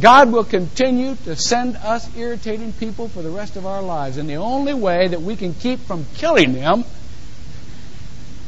God 0.00 0.32
will 0.32 0.44
continue 0.44 1.16
to 1.24 1.34
send 1.36 1.76
us 1.76 2.08
irritating 2.16 2.72
people 2.72 3.08
for 3.08 3.22
the 3.22 3.30
rest 3.30 3.56
of 3.56 3.66
our 3.66 3.82
lives. 3.82 4.16
And 4.16 4.28
the 4.28 4.36
only 4.36 4.74
way 4.74 5.08
that 5.08 5.22
we 5.22 5.36
can 5.36 5.54
keep 5.54 5.80
from 5.80 6.04
killing 6.16 6.52
them 6.52 6.84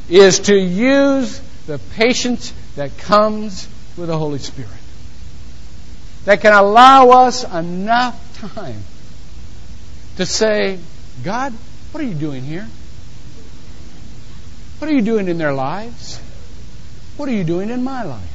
is 0.09 0.39
to 0.39 0.55
use 0.55 1.39
the 1.67 1.79
patience 1.95 2.53
that 2.75 2.97
comes 2.97 3.67
with 3.97 4.07
the 4.07 4.17
Holy 4.17 4.39
Spirit. 4.39 4.69
That 6.25 6.41
can 6.41 6.53
allow 6.53 7.09
us 7.09 7.43
enough 7.43 8.39
time 8.53 8.83
to 10.17 10.25
say, 10.25 10.79
God, 11.23 11.53
what 11.91 12.03
are 12.03 12.07
you 12.07 12.13
doing 12.13 12.43
here? 12.43 12.67
What 14.79 14.89
are 14.89 14.93
you 14.93 15.01
doing 15.01 15.27
in 15.27 15.37
their 15.37 15.53
lives? 15.53 16.19
What 17.17 17.29
are 17.29 17.33
you 17.33 17.43
doing 17.43 17.69
in 17.69 17.83
my 17.83 18.03
life? 18.03 18.30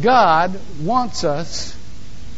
God 0.00 0.58
wants 0.80 1.24
us 1.24 1.76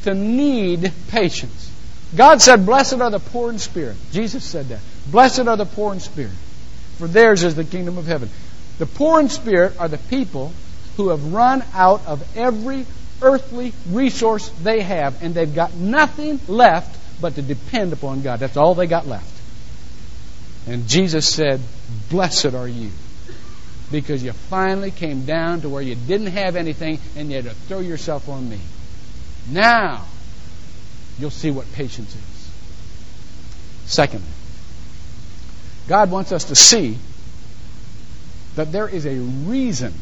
to 0.03 0.15
need 0.15 0.93
patience. 1.09 1.71
God 2.17 2.43
said, 2.43 2.67
Blessed 2.67 3.01
are 3.01 3.11
the 3.11 3.19
poor 3.19 3.51
in 3.51 3.59
spirit. 3.59 3.97
Jesus 4.13 4.45
said 4.45 4.69
that. 4.69 4.81
Blessed 5.07 5.47
are 5.47 5.57
the 5.57 5.67
poor 5.67 5.93
in 5.93 6.01
spirit, 6.01 6.33
for 6.99 7.07
theirs 7.07 7.43
is 7.43 7.55
the 7.55 7.65
kingdom 7.65 7.99
of 7.99 8.07
heaven. 8.07 8.29
The 8.79 8.87
poor 8.87 9.21
in 9.21 9.29
spirit 9.29 9.79
are 9.79 9.89
the 9.89 9.99
people 9.99 10.53
who 10.97 11.11
have 11.11 11.33
run 11.33 11.65
out 11.75 12.07
of 12.07 12.37
every 12.37 12.87
earthly 13.23 13.73
resource 13.91 14.49
they 14.63 14.81
have, 14.81 15.23
and 15.23 15.35
they've 15.35 15.55
got 15.55 15.75
nothing 15.75 16.41
left 16.49 16.99
but 17.21 17.35
to 17.37 17.43
depend 17.43 17.93
upon 17.93 18.23
God. 18.23 18.41
That's 18.41 18.57
all 18.57 18.75
they 18.75 18.87
got 18.87 19.07
left. 19.07 19.31
And 20.67 20.89
Jesus 20.89 21.29
said, 21.29 21.61
Blessed 22.11 22.55
are 22.55 22.69
you 22.69 22.91
because 23.95 24.25
you 24.25 24.33
finally 24.33 24.91
came 24.91 25.25
down 25.25 25.61
to 25.61 25.69
where 25.69 25.81
you 25.81 25.95
didn't 25.95 26.27
have 26.27 26.57
anything 26.57 26.99
and 27.15 27.31
you 27.31 27.37
had 27.37 27.45
to 27.45 27.55
throw 27.55 27.79
yourself 27.79 28.29
on 28.29 28.49
me. 28.49 28.59
Now, 29.49 30.05
you'll 31.17 31.31
see 31.31 31.53
what 31.53 31.73
patience 31.75 32.13
is. 32.13 32.51
Secondly, 33.85 34.27
God 35.87 36.11
wants 36.11 36.33
us 36.33 36.47
to 36.47 36.57
see 36.57 36.99
that 38.57 38.73
there 38.73 38.89
is 38.89 39.07
a 39.07 39.15
reason 39.15 39.95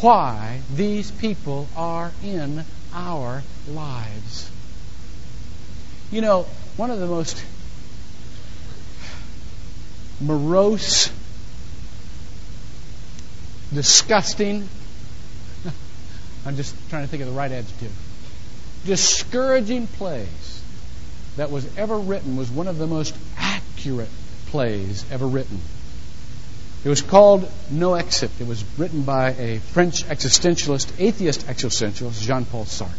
why 0.00 0.60
these 0.74 1.10
people 1.10 1.68
are 1.76 2.10
in 2.24 2.64
our 2.94 3.42
lives. 3.68 4.50
You 6.10 6.22
know, 6.22 6.46
one 6.78 6.90
of 6.90 7.00
the 7.00 7.06
most 7.06 7.44
morose 10.22 11.10
disgusting. 13.72 14.68
I'm 16.46 16.56
just 16.56 16.74
trying 16.90 17.02
to 17.02 17.08
think 17.08 17.22
of 17.22 17.28
the 17.28 17.34
right 17.34 17.50
adjective. 17.50 17.92
Discouraging 18.84 19.86
plays 19.86 20.62
that 21.36 21.50
was 21.50 21.76
ever 21.76 21.98
written 21.98 22.36
was 22.36 22.50
one 22.50 22.68
of 22.68 22.78
the 22.78 22.86
most 22.86 23.14
accurate 23.36 24.08
plays 24.46 25.04
ever 25.10 25.26
written. 25.26 25.60
It 26.84 26.88
was 26.88 27.02
called 27.02 27.50
No 27.70 27.94
Exit. 27.94 28.30
It 28.40 28.46
was 28.46 28.64
written 28.78 29.02
by 29.02 29.30
a 29.30 29.58
French 29.58 30.04
existentialist, 30.04 30.92
atheist 30.98 31.46
existentialist, 31.46 32.22
Jean 32.22 32.44
Paul 32.44 32.64
Sartre. 32.64 32.92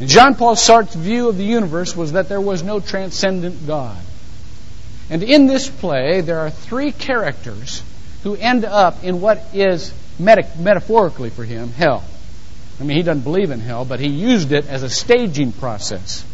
And 0.00 0.08
Jean 0.08 0.34
Paul 0.34 0.56
Sartre's 0.56 0.94
view 0.94 1.28
of 1.28 1.38
the 1.38 1.44
universe 1.44 1.96
was 1.96 2.12
that 2.12 2.28
there 2.28 2.40
was 2.40 2.62
no 2.62 2.80
transcendent 2.80 3.66
God. 3.66 3.96
And 5.08 5.22
in 5.22 5.46
this 5.46 5.68
play, 5.68 6.20
there 6.20 6.40
are 6.40 6.50
three 6.50 6.92
characters 6.92 7.82
who 8.24 8.34
end 8.34 8.64
up 8.64 9.04
in 9.04 9.20
what 9.20 9.40
is 9.54 9.92
meta- 10.18 10.48
metaphorically 10.58 11.30
for 11.30 11.44
him 11.44 11.70
hell. 11.70 12.02
I 12.80 12.84
mean, 12.84 12.96
he 12.96 13.02
doesn't 13.04 13.22
believe 13.22 13.50
in 13.50 13.60
hell, 13.60 13.84
but 13.84 14.00
he 14.00 14.08
used 14.08 14.50
it 14.50 14.66
as 14.66 14.82
a 14.82 14.90
staging 14.90 15.52
process. 15.52 16.24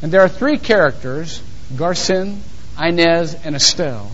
And 0.00 0.12
there 0.12 0.20
are 0.20 0.28
three 0.28 0.58
characters 0.58 1.42
Garcin, 1.74 2.38
Inez, 2.78 3.34
and 3.44 3.56
Estelle 3.56 4.10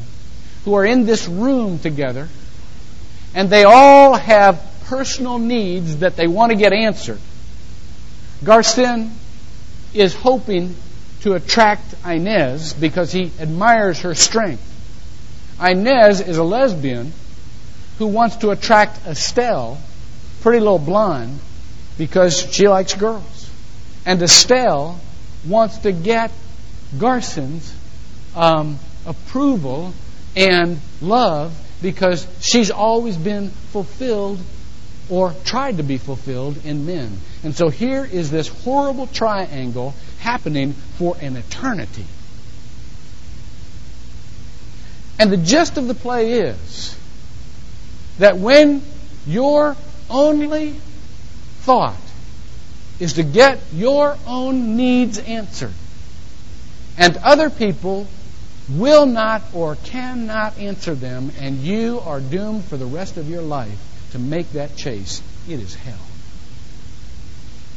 who 0.64 0.74
are 0.74 0.84
in 0.84 1.04
this 1.04 1.28
room 1.28 1.78
together, 1.78 2.28
and 3.34 3.50
they 3.50 3.64
all 3.64 4.14
have 4.14 4.62
personal 4.86 5.38
needs 5.38 5.98
that 5.98 6.16
they 6.16 6.26
want 6.26 6.50
to 6.50 6.56
get 6.56 6.72
answered. 6.72 7.20
Garcin 8.42 9.10
is 9.92 10.14
hoping 10.14 10.74
to 11.20 11.34
attract 11.34 11.94
Inez 12.06 12.72
because 12.72 13.12
he 13.12 13.30
admires 13.38 14.00
her 14.00 14.14
strength. 14.14 14.73
Inez 15.60 16.20
is 16.20 16.36
a 16.36 16.44
lesbian 16.44 17.12
who 17.98 18.06
wants 18.06 18.36
to 18.36 18.50
attract 18.50 19.06
Estelle, 19.06 19.78
pretty 20.40 20.58
little 20.58 20.78
blonde, 20.78 21.38
because 21.96 22.52
she 22.52 22.68
likes 22.68 22.94
girls. 22.94 23.50
And 24.04 24.20
Estelle 24.22 25.00
wants 25.46 25.78
to 25.78 25.92
get 25.92 26.30
Garcin's 26.98 27.74
um, 28.34 28.78
approval 29.06 29.94
and 30.36 30.80
love 31.00 31.56
because 31.80 32.26
she's 32.40 32.70
always 32.70 33.16
been 33.16 33.50
fulfilled 33.50 34.40
or 35.10 35.34
tried 35.44 35.76
to 35.76 35.82
be 35.82 35.98
fulfilled 35.98 36.64
in 36.64 36.86
men. 36.86 37.18
And 37.42 37.54
so 37.54 37.68
here 37.68 38.04
is 38.04 38.30
this 38.30 38.48
horrible 38.48 39.06
triangle 39.06 39.94
happening 40.18 40.72
for 40.72 41.16
an 41.20 41.36
eternity. 41.36 42.06
And 45.18 45.30
the 45.30 45.36
gist 45.36 45.78
of 45.78 45.86
the 45.86 45.94
play 45.94 46.32
is 46.32 46.96
that 48.18 48.36
when 48.36 48.82
your 49.26 49.76
only 50.10 50.70
thought 51.60 51.96
is 53.00 53.14
to 53.14 53.22
get 53.22 53.60
your 53.72 54.16
own 54.26 54.76
needs 54.76 55.18
answered, 55.18 55.72
and 56.96 57.16
other 57.18 57.50
people 57.50 58.06
will 58.68 59.06
not 59.06 59.42
or 59.52 59.76
cannot 59.76 60.58
answer 60.58 60.94
them, 60.94 61.30
and 61.40 61.58
you 61.58 62.00
are 62.00 62.20
doomed 62.20 62.64
for 62.64 62.76
the 62.76 62.86
rest 62.86 63.16
of 63.16 63.28
your 63.28 63.42
life 63.42 63.78
to 64.12 64.18
make 64.18 64.50
that 64.52 64.76
chase, 64.76 65.22
it 65.48 65.60
is 65.60 65.74
hell. 65.74 66.06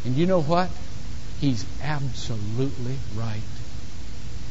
And 0.06 0.16
you 0.16 0.26
know 0.26 0.42
what? 0.42 0.70
He's 1.40 1.66
absolutely 1.84 2.96
right. 3.16 3.42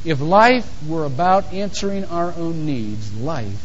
If 0.04 0.20
life 0.20 0.70
were 0.86 1.04
about 1.04 1.52
answering 1.52 2.04
our 2.04 2.32
own 2.36 2.66
needs, 2.66 3.14
life 3.14 3.62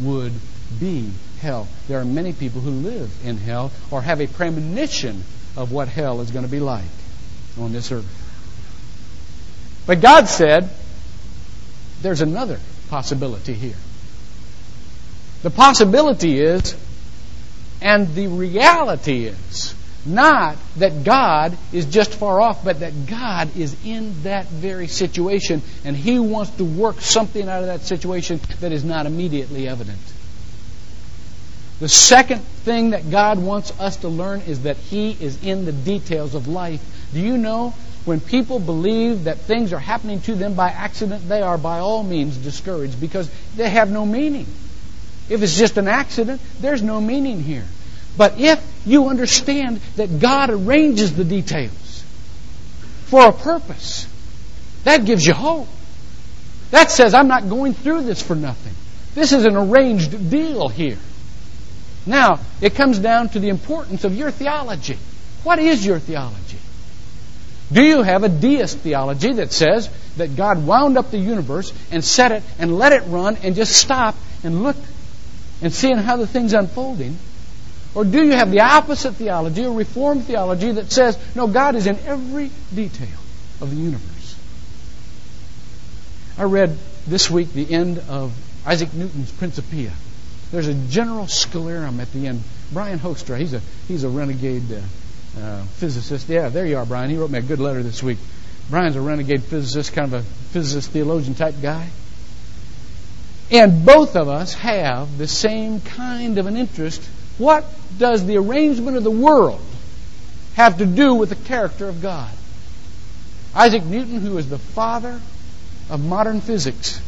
would 0.00 0.32
be 0.78 1.10
hell. 1.40 1.68
There 1.88 2.00
are 2.00 2.04
many 2.04 2.32
people 2.32 2.60
who 2.60 2.70
live 2.70 3.10
in 3.24 3.38
hell 3.38 3.72
or 3.90 4.02
have 4.02 4.20
a 4.20 4.26
premonition 4.26 5.24
of 5.56 5.72
what 5.72 5.88
hell 5.88 6.20
is 6.20 6.30
going 6.30 6.44
to 6.44 6.50
be 6.50 6.60
like 6.60 6.84
on 7.58 7.72
this 7.72 7.90
earth. 7.90 8.06
But 9.86 10.00
God 10.00 10.28
said 10.28 10.70
there's 12.02 12.20
another 12.20 12.60
possibility 12.88 13.54
here. 13.54 13.76
The 15.42 15.50
possibility 15.50 16.38
is, 16.38 16.76
and 17.80 18.14
the 18.14 18.28
reality 18.28 19.24
is, 19.24 19.74
Not 20.06 20.56
that 20.76 21.04
God 21.04 21.56
is 21.72 21.86
just 21.86 22.14
far 22.14 22.40
off, 22.40 22.64
but 22.64 22.80
that 22.80 23.06
God 23.06 23.54
is 23.56 23.76
in 23.84 24.22
that 24.22 24.46
very 24.46 24.86
situation 24.86 25.62
and 25.84 25.94
He 25.94 26.18
wants 26.18 26.52
to 26.52 26.64
work 26.64 27.00
something 27.00 27.46
out 27.46 27.60
of 27.60 27.66
that 27.66 27.82
situation 27.82 28.40
that 28.60 28.72
is 28.72 28.82
not 28.82 29.06
immediately 29.06 29.68
evident. 29.68 29.98
The 31.80 31.88
second 31.88 32.40
thing 32.64 32.90
that 32.90 33.10
God 33.10 33.38
wants 33.38 33.78
us 33.78 33.96
to 33.98 34.08
learn 34.08 34.40
is 34.42 34.62
that 34.62 34.76
He 34.76 35.12
is 35.12 35.42
in 35.42 35.66
the 35.66 35.72
details 35.72 36.34
of 36.34 36.48
life. 36.48 36.82
Do 37.12 37.20
you 37.20 37.36
know 37.36 37.74
when 38.04 38.20
people 38.20 38.58
believe 38.58 39.24
that 39.24 39.38
things 39.38 39.72
are 39.72 39.78
happening 39.78 40.20
to 40.22 40.34
them 40.34 40.54
by 40.54 40.70
accident, 40.70 41.28
they 41.28 41.42
are 41.42 41.58
by 41.58 41.78
all 41.78 42.02
means 42.02 42.36
discouraged 42.38 42.98
because 43.00 43.30
they 43.56 43.68
have 43.68 43.90
no 43.90 44.06
meaning. 44.06 44.46
If 45.28 45.42
it's 45.42 45.56
just 45.56 45.76
an 45.76 45.88
accident, 45.88 46.40
there's 46.60 46.82
no 46.82 47.00
meaning 47.00 47.42
here. 47.42 47.66
But 48.16 48.38
if 48.38 48.62
you 48.86 49.08
understand 49.08 49.80
that 49.96 50.20
God 50.20 50.50
arranges 50.50 51.14
the 51.14 51.24
details 51.24 52.04
for 53.06 53.26
a 53.26 53.32
purpose, 53.32 54.06
that 54.84 55.04
gives 55.04 55.26
you 55.26 55.34
hope. 55.34 55.68
That 56.70 56.90
says, 56.90 57.12
I'm 57.12 57.26
not 57.26 57.48
going 57.48 57.74
through 57.74 58.02
this 58.02 58.22
for 58.22 58.36
nothing. 58.36 58.72
This 59.14 59.32
is 59.32 59.44
an 59.44 59.56
arranged 59.56 60.30
deal 60.30 60.68
here. 60.68 60.98
Now, 62.06 62.38
it 62.60 62.76
comes 62.76 62.98
down 62.98 63.30
to 63.30 63.40
the 63.40 63.48
importance 63.48 64.04
of 64.04 64.14
your 64.16 64.30
theology. 64.30 64.96
What 65.42 65.58
is 65.58 65.84
your 65.84 65.98
theology? 65.98 66.58
Do 67.72 67.82
you 67.82 68.02
have 68.02 68.24
a 68.24 68.28
deist 68.28 68.78
theology 68.78 69.32
that 69.34 69.52
says 69.52 69.90
that 70.16 70.36
God 70.36 70.64
wound 70.64 70.96
up 70.96 71.10
the 71.10 71.18
universe 71.18 71.72
and 71.90 72.04
set 72.04 72.32
it 72.32 72.42
and 72.58 72.78
let 72.78 72.92
it 72.92 73.02
run 73.06 73.36
and 73.42 73.54
just 73.54 73.72
stop 73.72 74.14
and 74.42 74.62
look 74.62 74.76
and 75.62 75.72
seeing 75.72 75.96
how 75.96 76.16
the 76.16 76.26
thing's 76.26 76.52
unfolding? 76.52 77.16
Or 77.94 78.04
do 78.04 78.24
you 78.24 78.32
have 78.32 78.50
the 78.50 78.60
opposite 78.60 79.14
theology, 79.14 79.64
a 79.64 79.70
reformed 79.70 80.24
theology 80.24 80.70
that 80.72 80.92
says, 80.92 81.18
no, 81.34 81.48
God 81.48 81.74
is 81.74 81.86
in 81.86 81.98
every 82.06 82.50
detail 82.72 83.18
of 83.60 83.70
the 83.70 83.76
universe? 83.76 84.36
I 86.38 86.44
read 86.44 86.78
this 87.06 87.28
week 87.30 87.52
the 87.52 87.72
end 87.72 87.98
of 88.08 88.32
Isaac 88.64 88.94
Newton's 88.94 89.32
Principia. 89.32 89.92
There's 90.52 90.68
a 90.68 90.74
general 90.74 91.26
scholium 91.26 92.00
at 92.00 92.12
the 92.12 92.28
end. 92.28 92.42
Brian 92.72 93.00
Hoekstra, 93.00 93.38
he's 93.38 93.54
a, 93.54 93.60
he's 93.88 94.04
a 94.04 94.08
renegade 94.08 94.70
uh, 94.72 95.40
uh, 95.40 95.62
physicist. 95.64 96.28
Yeah, 96.28 96.48
there 96.48 96.66
you 96.66 96.78
are, 96.78 96.86
Brian. 96.86 97.10
He 97.10 97.16
wrote 97.16 97.30
me 97.30 97.40
a 97.40 97.42
good 97.42 97.60
letter 97.60 97.82
this 97.82 98.02
week. 98.02 98.18
Brian's 98.68 98.94
a 98.94 99.00
renegade 99.00 99.42
physicist, 99.42 99.92
kind 99.92 100.12
of 100.14 100.20
a 100.20 100.22
physicist 100.52 100.90
theologian 100.90 101.34
type 101.34 101.56
guy. 101.60 101.90
And 103.50 103.84
both 103.84 104.14
of 104.14 104.28
us 104.28 104.54
have 104.54 105.18
the 105.18 105.26
same 105.26 105.80
kind 105.80 106.38
of 106.38 106.46
an 106.46 106.56
interest 106.56 107.02
what 107.40 107.64
does 108.00 108.26
the 108.26 108.38
arrangement 108.38 108.96
of 108.96 109.04
the 109.04 109.10
world 109.10 109.60
have 110.54 110.78
to 110.78 110.86
do 110.86 111.14
with 111.14 111.28
the 111.28 111.36
character 111.36 111.88
of 111.88 112.02
God? 112.02 112.30
Isaac 113.54 113.84
Newton, 113.84 114.20
who 114.20 114.38
is 114.38 114.48
the 114.48 114.58
father 114.58 115.20
of 115.90 116.04
modern 116.04 116.40
physics, 116.40 117.00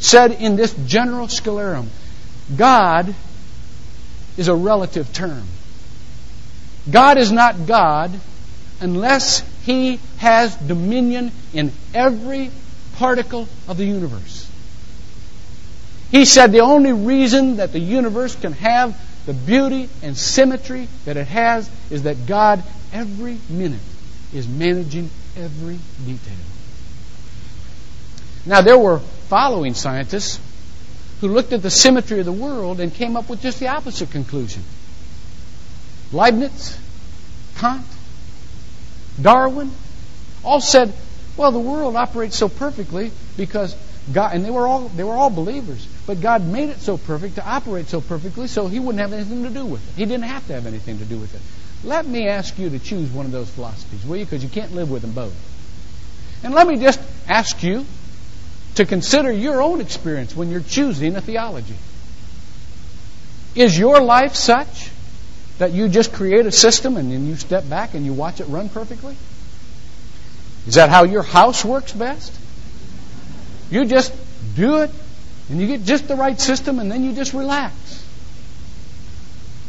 said 0.00 0.32
in 0.32 0.56
this 0.56 0.74
general 0.86 1.28
scholium 1.28 1.86
God 2.56 3.14
is 4.36 4.48
a 4.48 4.54
relative 4.54 5.12
term. 5.12 5.44
God 6.90 7.18
is 7.18 7.30
not 7.30 7.66
God 7.66 8.10
unless 8.80 9.44
He 9.64 10.00
has 10.16 10.56
dominion 10.56 11.30
in 11.52 11.72
every 11.94 12.50
particle 12.96 13.46
of 13.68 13.76
the 13.76 13.84
universe. 13.84 14.48
He 16.10 16.24
said 16.24 16.52
the 16.52 16.60
only 16.60 16.92
reason 16.92 17.56
that 17.56 17.72
the 17.72 17.78
universe 17.78 18.34
can 18.34 18.52
have 18.54 18.98
the 19.26 19.32
beauty 19.32 19.88
and 20.02 20.16
symmetry 20.16 20.88
that 21.04 21.16
it 21.16 21.26
has 21.28 21.70
is 21.90 22.04
that 22.04 22.26
God, 22.26 22.62
every 22.92 23.38
minute, 23.48 23.80
is 24.34 24.48
managing 24.48 25.10
every 25.36 25.78
detail. 26.04 26.36
Now, 28.44 28.60
there 28.62 28.78
were 28.78 28.98
following 28.98 29.74
scientists 29.74 30.40
who 31.20 31.28
looked 31.28 31.52
at 31.52 31.62
the 31.62 31.70
symmetry 31.70 32.18
of 32.18 32.26
the 32.26 32.32
world 32.32 32.80
and 32.80 32.92
came 32.92 33.16
up 33.16 33.28
with 33.28 33.40
just 33.40 33.60
the 33.60 33.68
opposite 33.68 34.10
conclusion. 34.10 34.62
Leibniz, 36.12 36.76
Kant, 37.56 37.86
Darwin 39.20 39.70
all 40.44 40.60
said, 40.60 40.92
well, 41.36 41.52
the 41.52 41.60
world 41.60 41.96
operates 41.96 42.36
so 42.36 42.48
perfectly 42.48 43.12
because 43.36 43.76
God, 44.12 44.34
and 44.34 44.44
they 44.44 44.50
were 44.50 44.66
all 44.66 44.88
they 44.88 45.04
were 45.04 45.14
all 45.14 45.30
believers. 45.30 45.86
But 46.06 46.20
God 46.20 46.44
made 46.44 46.68
it 46.68 46.80
so 46.80 46.98
perfect 46.98 47.36
to 47.36 47.46
operate 47.46 47.88
so 47.88 48.00
perfectly, 48.00 48.48
so 48.48 48.66
He 48.66 48.80
wouldn't 48.80 49.00
have 49.00 49.12
anything 49.12 49.44
to 49.44 49.50
do 49.50 49.64
with 49.64 49.86
it. 49.88 50.00
He 50.00 50.04
didn't 50.04 50.24
have 50.24 50.46
to 50.48 50.54
have 50.54 50.66
anything 50.66 50.98
to 50.98 51.04
do 51.04 51.18
with 51.18 51.34
it. 51.34 51.40
Let 51.86 52.06
me 52.06 52.28
ask 52.28 52.58
you 52.58 52.70
to 52.70 52.78
choose 52.78 53.10
one 53.10 53.26
of 53.26 53.32
those 53.32 53.50
philosophies, 53.50 54.04
will 54.04 54.16
you? 54.16 54.24
Because 54.24 54.42
you 54.42 54.48
can't 54.48 54.74
live 54.74 54.90
with 54.90 55.02
them 55.02 55.12
both. 55.12 55.34
And 56.44 56.54
let 56.54 56.66
me 56.66 56.76
just 56.76 57.00
ask 57.28 57.62
you 57.62 57.86
to 58.76 58.84
consider 58.84 59.30
your 59.30 59.62
own 59.62 59.80
experience 59.80 60.34
when 60.34 60.50
you're 60.50 60.60
choosing 60.60 61.14
a 61.16 61.20
theology. 61.20 61.76
Is 63.54 63.78
your 63.78 64.00
life 64.00 64.34
such 64.34 64.90
that 65.58 65.72
you 65.72 65.88
just 65.88 66.12
create 66.12 66.46
a 66.46 66.52
system 66.52 66.96
and 66.96 67.12
then 67.12 67.26
you 67.26 67.36
step 67.36 67.68
back 67.68 67.94
and 67.94 68.04
you 68.04 68.12
watch 68.12 68.40
it 68.40 68.44
run 68.44 68.68
perfectly? 68.68 69.14
Is 70.66 70.74
that 70.74 70.88
how 70.88 71.04
your 71.04 71.22
house 71.22 71.64
works 71.64 71.92
best? 71.92 72.36
You 73.70 73.84
just 73.84 74.12
do 74.54 74.78
it 74.78 74.90
and 75.52 75.60
you 75.60 75.66
get 75.66 75.84
just 75.84 76.08
the 76.08 76.16
right 76.16 76.40
system 76.40 76.78
and 76.78 76.90
then 76.90 77.04
you 77.04 77.12
just 77.12 77.34
relax. 77.34 77.74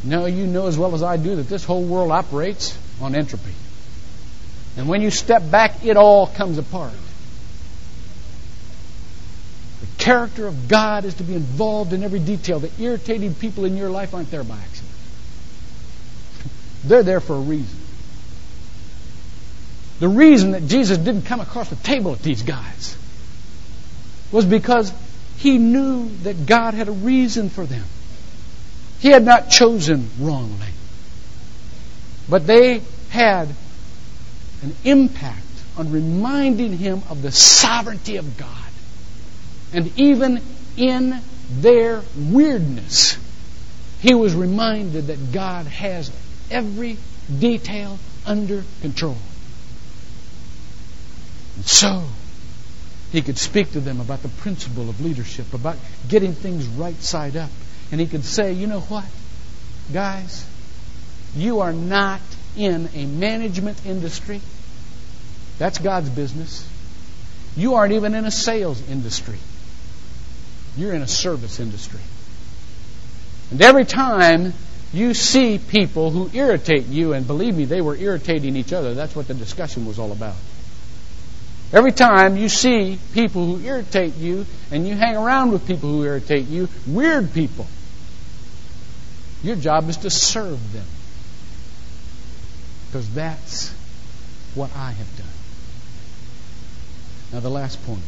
No, 0.01 0.27
you 0.27 0.47
know 0.47 0.67
as 0.67 0.77
well 0.77 0.95
as 0.95 1.03
I 1.03 1.17
do 1.17 1.35
that 1.35 1.49
this 1.49 1.65
whole 1.65 1.83
world 1.83 2.09
operates 2.09 2.77
on 3.01 3.15
entropy. 3.15 3.51
And 4.77 4.87
when 4.87 5.01
you 5.01 5.11
step 5.11 5.51
back, 5.51 5.83
it 5.83 5.97
all 5.97 6.27
comes 6.27 6.57
apart. 6.57 6.93
The 9.81 9.87
character 10.01 10.47
of 10.47 10.69
God 10.69 11.03
is 11.03 11.15
to 11.15 11.23
be 11.23 11.35
involved 11.35 11.91
in 11.91 12.01
every 12.01 12.19
detail. 12.19 12.59
The 12.59 12.71
irritating 12.81 13.35
people 13.35 13.65
in 13.65 13.75
your 13.75 13.89
life 13.89 14.13
aren't 14.13 14.31
there 14.31 14.45
by 14.45 14.55
accident. 14.55 14.89
They're 16.85 17.03
there 17.03 17.19
for 17.19 17.35
a 17.35 17.41
reason. 17.41 17.77
The 19.99 20.07
reason 20.07 20.51
that 20.51 20.65
Jesus 20.65 20.97
didn't 20.97 21.23
come 21.23 21.41
across 21.41 21.69
the 21.69 21.75
table 21.75 22.11
with 22.11 22.23
these 22.23 22.43
guys 22.43 22.97
was 24.31 24.45
because 24.45 24.93
he 25.43 25.57
knew 25.57 26.09
that 26.23 26.45
God 26.45 26.73
had 26.73 26.87
a 26.87 26.93
reason 26.93 27.49
for 27.49 27.65
them. 27.65 27.83
He 29.01 29.09
had 29.09 29.25
not 29.25 29.49
chosen 29.49 30.09
wrongly. 30.17 30.69
But 32.29 32.47
they 32.47 32.79
had 33.09 33.49
an 34.61 34.73
impact 34.85 35.43
on 35.77 35.91
reminding 35.91 36.77
him 36.77 37.01
of 37.09 37.21
the 37.21 37.33
sovereignty 37.33 38.15
of 38.15 38.37
God. 38.37 38.47
And 39.73 39.91
even 39.99 40.41
in 40.77 41.19
their 41.59 42.01
weirdness, 42.15 43.17
he 43.99 44.13
was 44.13 44.33
reminded 44.33 45.07
that 45.07 45.33
God 45.33 45.65
has 45.65 46.09
every 46.49 46.95
detail 47.37 47.99
under 48.25 48.63
control. 48.81 49.17
And 51.57 51.65
so, 51.65 52.05
he 53.13 53.21
could 53.21 53.37
speak 53.37 53.71
to 53.73 53.79
them 53.79 54.01
about 54.01 54.23
the 54.23 54.27
principle 54.27 54.89
of 54.89 54.99
leadership, 54.99 55.53
about 55.53 55.77
getting 56.09 56.33
things 56.33 56.65
right 56.65 56.99
side 56.99 57.37
up. 57.37 57.51
And 57.91 58.01
he 58.01 58.07
could 58.07 58.25
say, 58.25 58.53
you 58.53 58.65
know 58.65 58.79
what? 58.79 59.05
Guys, 59.93 60.43
you 61.35 61.59
are 61.59 61.71
not 61.71 62.21
in 62.57 62.89
a 62.95 63.05
management 63.05 63.85
industry. 63.85 64.41
That's 65.59 65.77
God's 65.77 66.09
business. 66.09 66.67
You 67.55 67.75
aren't 67.75 67.93
even 67.93 68.15
in 68.15 68.25
a 68.25 68.31
sales 68.31 68.81
industry. 68.89 69.37
You're 70.75 70.93
in 70.93 71.03
a 71.03 71.07
service 71.07 71.59
industry. 71.59 71.99
And 73.51 73.61
every 73.61 73.85
time 73.85 74.55
you 74.91 75.13
see 75.13 75.59
people 75.59 76.09
who 76.09 76.31
irritate 76.33 76.87
you, 76.87 77.13
and 77.13 77.27
believe 77.27 77.55
me, 77.55 77.65
they 77.65 77.81
were 77.81 77.95
irritating 77.95 78.55
each 78.55 78.73
other, 78.73 78.95
that's 78.95 79.15
what 79.15 79.27
the 79.27 79.35
discussion 79.35 79.85
was 79.85 79.99
all 79.99 80.11
about. 80.11 80.35
Every 81.73 81.91
time 81.91 82.37
you 82.37 82.49
see 82.49 82.99
people 83.15 83.47
who 83.47 83.65
irritate 83.65 84.15
you 84.17 84.45
and 84.69 84.87
you 84.87 84.93
hang 84.93 85.17
around 85.17 85.51
with 85.51 85.65
people 85.65 85.89
who 85.89 86.03
irritate 86.03 86.47
you, 86.47 86.69
weird 86.85 87.33
people, 87.33 87.65
your 89.41 89.55
job 89.55 89.89
is 89.89 89.97
to 89.97 90.11
serve 90.11 90.71
them. 90.71 90.85
Because 92.85 93.11
that's 93.15 93.71
what 94.53 94.69
I 94.75 94.91
have 94.91 95.17
done. 95.17 95.25
Now, 97.33 97.39
the 97.39 97.49
last 97.49 97.83
point. 97.87 98.03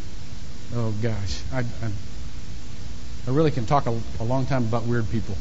Oh, 0.76 0.94
gosh. 1.02 1.42
I, 1.52 1.62
I, 1.62 1.92
I 3.28 3.32
really 3.32 3.50
can 3.50 3.66
talk 3.66 3.88
a, 3.88 4.00
a 4.20 4.24
long 4.24 4.46
time 4.46 4.66
about 4.66 4.84
weird 4.84 5.10
people. 5.10 5.36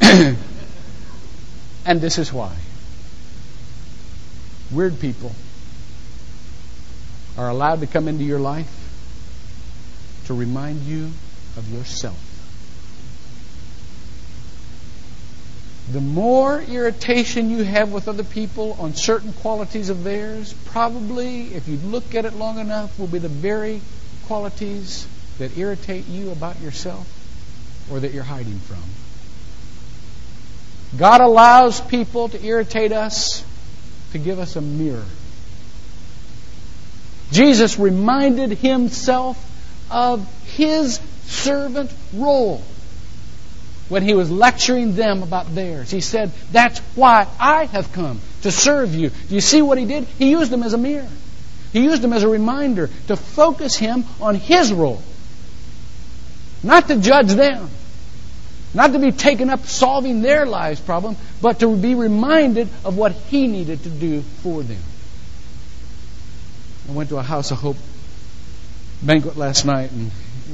and 1.84 2.00
this 2.00 2.18
is 2.18 2.32
why. 2.32 2.54
Weird 4.70 5.00
people 5.00 5.32
are 7.36 7.48
allowed 7.48 7.80
to 7.80 7.86
come 7.86 8.08
into 8.08 8.24
your 8.24 8.40
life 8.40 8.70
to 10.26 10.34
remind 10.34 10.82
you 10.82 11.10
of 11.56 11.68
yourself. 11.72 12.32
the 15.90 16.00
more 16.00 16.60
irritation 16.62 17.50
you 17.50 17.64
have 17.64 17.92
with 17.92 18.08
other 18.08 18.24
people 18.24 18.76
on 18.78 18.94
certain 18.94 19.32
qualities 19.34 19.90
of 19.90 20.04
theirs, 20.04 20.54
probably, 20.66 21.54
if 21.54 21.68
you 21.68 21.76
look 21.76 22.14
at 22.14 22.24
it 22.24 22.34
long 22.34 22.58
enough, 22.58 22.98
will 22.98 23.08
be 23.08 23.18
the 23.18 23.28
very 23.28 23.80
qualities 24.26 25.06
that 25.38 25.56
irritate 25.58 26.06
you 26.06 26.30
about 26.30 26.60
yourself 26.60 27.06
or 27.90 28.00
that 28.00 28.12
you're 28.12 28.22
hiding 28.22 28.58
from. 28.60 28.82
God 30.98 31.20
allows 31.20 31.80
people 31.80 32.28
to 32.28 32.42
irritate 32.42 32.92
us 32.92 33.44
to 34.12 34.18
give 34.18 34.38
us 34.38 34.56
a 34.56 34.60
mirror. 34.60 35.04
Jesus 37.32 37.78
reminded 37.78 38.50
himself 38.50 39.38
of 39.90 40.26
his 40.54 41.00
servant 41.24 41.90
role 42.14 42.62
when 43.88 44.02
he 44.02 44.14
was 44.14 44.30
lecturing 44.30 44.94
them 44.94 45.22
about 45.22 45.54
theirs. 45.54 45.90
He 45.90 46.00
said, 46.00 46.30
That's 46.52 46.78
why 46.94 47.26
I 47.40 47.64
have 47.64 47.92
come 47.92 48.20
to 48.42 48.50
serve 48.52 48.94
you. 48.94 49.08
Do 49.10 49.34
you 49.34 49.40
see 49.40 49.62
what 49.62 49.78
he 49.78 49.86
did? 49.86 50.04
He 50.18 50.30
used 50.30 50.50
them 50.50 50.62
as 50.62 50.74
a 50.74 50.78
mirror. 50.78 51.08
He 51.72 51.80
used 51.80 52.02
them 52.02 52.12
as 52.12 52.22
a 52.22 52.28
reminder 52.28 52.90
to 53.08 53.16
focus 53.16 53.76
him 53.76 54.04
on 54.20 54.34
his 54.34 54.72
role, 54.72 55.02
not 56.62 56.88
to 56.88 56.96
judge 56.96 57.28
them. 57.28 57.70
Not 58.74 58.94
to 58.94 58.98
be 58.98 59.12
taken 59.12 59.50
up 59.50 59.66
solving 59.66 60.22
their 60.22 60.46
lives 60.46 60.80
problem, 60.80 61.16
but 61.42 61.60
to 61.60 61.76
be 61.76 61.94
reminded 61.94 62.70
of 62.86 62.96
what 62.96 63.12
he 63.12 63.46
needed 63.46 63.82
to 63.82 63.90
do 63.90 64.22
for 64.42 64.62
them. 64.62 64.78
I 66.88 66.92
went 66.92 67.10
to 67.10 67.18
a 67.18 67.22
House 67.22 67.50
of 67.50 67.58
Hope 67.58 67.76
banquet 69.02 69.36
last 69.36 69.64
night, 69.64 69.90
and 69.92 70.10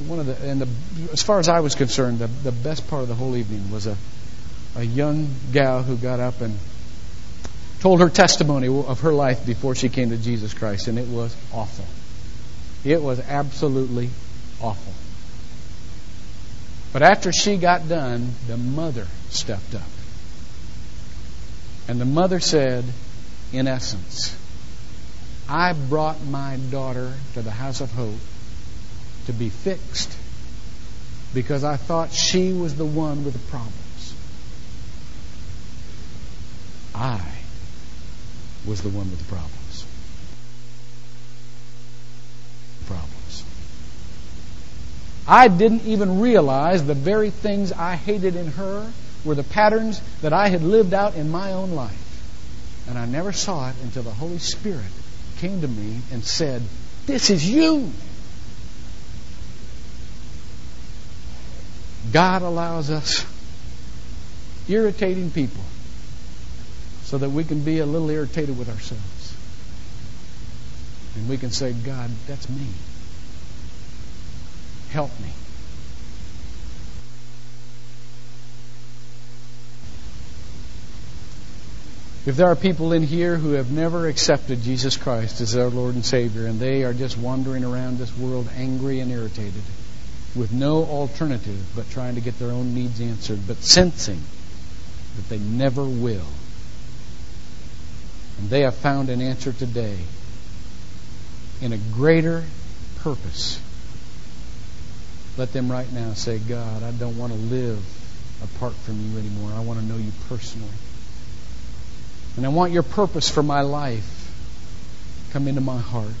one 0.07 0.19
of 0.19 0.25
the 0.25 0.49
and 0.49 0.61
the 0.61 0.67
as 1.11 1.23
far 1.23 1.39
as 1.39 1.47
I 1.47 1.59
was 1.59 1.75
concerned, 1.75 2.19
the, 2.19 2.27
the 2.27 2.51
best 2.51 2.87
part 2.87 3.03
of 3.03 3.07
the 3.07 3.15
whole 3.15 3.35
evening 3.35 3.71
was 3.71 3.87
a 3.87 3.97
a 4.75 4.83
young 4.83 5.29
gal 5.51 5.83
who 5.83 5.95
got 5.97 6.19
up 6.19 6.41
and 6.41 6.57
told 7.79 8.01
her 8.01 8.09
testimony 8.09 8.67
of 8.67 9.01
her 9.01 9.11
life 9.11 9.45
before 9.45 9.75
she 9.75 9.89
came 9.89 10.09
to 10.09 10.17
Jesus 10.17 10.53
Christ, 10.53 10.87
and 10.87 10.99
it 10.99 11.07
was 11.07 11.35
awful. 11.53 11.85
It 12.83 13.01
was 13.01 13.19
absolutely 13.19 14.09
awful. 14.61 14.93
But 16.91 17.03
after 17.03 17.31
she 17.31 17.57
got 17.57 17.87
done, 17.87 18.33
the 18.47 18.57
mother 18.57 19.07
stepped 19.29 19.75
up. 19.75 19.81
And 21.87 21.99
the 21.99 22.05
mother 22.05 22.39
said, 22.39 22.85
in 23.53 23.67
essence, 23.67 24.35
I 25.49 25.73
brought 25.73 26.23
my 26.25 26.57
daughter 26.69 27.11
to 27.33 27.41
the 27.41 27.49
House 27.49 27.81
of 27.81 27.91
Hope 27.91 28.19
to 29.25 29.33
be 29.33 29.49
fixed 29.49 30.15
because 31.33 31.63
I 31.63 31.75
thought 31.75 32.11
she 32.11 32.53
was 32.53 32.75
the 32.75 32.85
one 32.85 33.25
with 33.25 33.33
the 33.33 33.39
problems. 33.49 34.13
I 36.93 37.19
was 38.67 38.83
the 38.83 38.89
one 38.89 39.09
with 39.09 39.17
the 39.17 39.25
problems. 39.25 39.85
Problems. 42.85 43.43
I 45.27 45.47
didn't 45.47 45.85
even 45.85 46.19
realize 46.19 46.85
the 46.85 46.93
very 46.93 47.31
things 47.31 47.71
I 47.71 47.95
hated 47.95 48.35
in 48.35 48.51
her 48.51 48.91
were 49.25 49.35
the 49.35 49.43
patterns 49.43 49.99
that 50.21 50.31
I 50.31 50.49
had 50.49 50.61
lived 50.61 50.93
out 50.93 51.15
in 51.15 51.31
my 51.31 51.53
own 51.53 51.71
life. 51.71 51.95
And 52.87 52.99
I 52.99 53.07
never 53.07 53.31
saw 53.31 53.69
it 53.69 53.75
until 53.83 54.03
the 54.03 54.11
Holy 54.11 54.39
Spirit 54.39 54.91
came 55.39 55.61
to 55.61 55.67
me 55.67 56.01
and 56.11 56.23
said, 56.23 56.61
This 57.05 57.29
is 57.29 57.49
you. 57.49 57.91
God 62.11 62.41
allows 62.41 62.89
us 62.89 63.25
irritating 64.67 65.31
people 65.31 65.63
so 67.03 67.17
that 67.17 67.29
we 67.29 67.43
can 67.43 67.63
be 67.63 67.79
a 67.79 67.85
little 67.85 68.09
irritated 68.09 68.57
with 68.57 68.69
ourselves. 68.69 69.35
And 71.15 71.27
we 71.27 71.37
can 71.37 71.51
say, 71.51 71.73
God, 71.73 72.09
that's 72.27 72.49
me. 72.49 72.67
Help 74.91 75.11
me. 75.19 75.29
If 82.29 82.35
there 82.35 82.45
are 82.45 82.55
people 82.55 82.93
in 82.93 83.01
here 83.01 83.37
who 83.37 83.53
have 83.53 83.71
never 83.71 84.07
accepted 84.07 84.61
Jesus 84.61 84.97
Christ 84.97 85.41
as 85.41 85.53
their 85.53 85.67
Lord 85.67 85.95
and 85.95 86.05
Savior, 86.05 86.45
and 86.45 86.59
they 86.59 86.83
are 86.83 86.93
just 86.93 87.17
wandering 87.17 87.63
around 87.63 87.97
this 87.97 88.15
world 88.15 88.47
angry 88.55 88.99
and 88.99 89.11
irritated, 89.11 89.63
with 90.35 90.51
no 90.53 90.85
alternative 90.85 91.59
but 91.75 91.89
trying 91.89 92.13
to 92.13 92.21
get 92.21 92.37
their 92.37 92.51
own 92.51 92.75
needs 92.75 93.01
answered, 93.01 93.39
but 93.47 93.57
sensing 93.63 94.21
that 95.15 95.27
they 95.27 95.39
never 95.39 95.83
will, 95.83 96.27
and 98.37 98.47
they 98.51 98.61
have 98.61 98.75
found 98.75 99.09
an 99.09 99.23
answer 99.23 99.51
today 99.51 99.97
in 101.61 101.73
a 101.73 101.77
greater 101.95 102.43
purpose 102.99 103.59
let 105.35 105.51
them 105.51 105.71
right 105.71 105.91
now 105.93 106.13
say, 106.13 106.37
God, 106.37 106.83
I 106.83 106.91
don't 106.91 107.17
want 107.17 107.31
to 107.31 107.39
live 107.39 107.81
apart 108.43 108.73
from 108.73 108.99
you 108.99 109.17
anymore. 109.17 109.51
I 109.55 109.61
want 109.61 109.79
to 109.79 109.85
know 109.85 109.95
you 109.95 110.11
personally. 110.27 110.67
And 112.37 112.45
I 112.45 112.49
want 112.49 112.71
your 112.71 112.83
purpose 112.83 113.29
for 113.29 113.43
my 113.43 113.61
life 113.61 114.15
come 115.31 115.47
into 115.47 115.61
my 115.61 115.77
heart. 115.77 116.13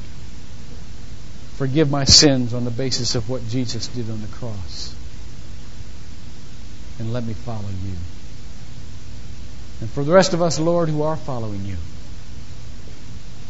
Forgive 1.55 1.89
my 1.89 2.05
sins 2.05 2.53
on 2.53 2.63
the 2.63 2.71
basis 2.71 3.15
of 3.15 3.29
what 3.29 3.47
Jesus 3.49 3.87
did 3.87 4.09
on 4.09 4.21
the 4.21 4.27
cross. 4.27 4.95
And 6.99 7.11
let 7.11 7.25
me 7.25 7.33
follow 7.33 7.69
you. 7.83 7.95
And 9.81 9.89
for 9.89 10.03
the 10.03 10.11
rest 10.11 10.33
of 10.33 10.41
us, 10.41 10.59
Lord, 10.59 10.89
who 10.89 11.03
are 11.03 11.15
following 11.15 11.65
you, 11.65 11.77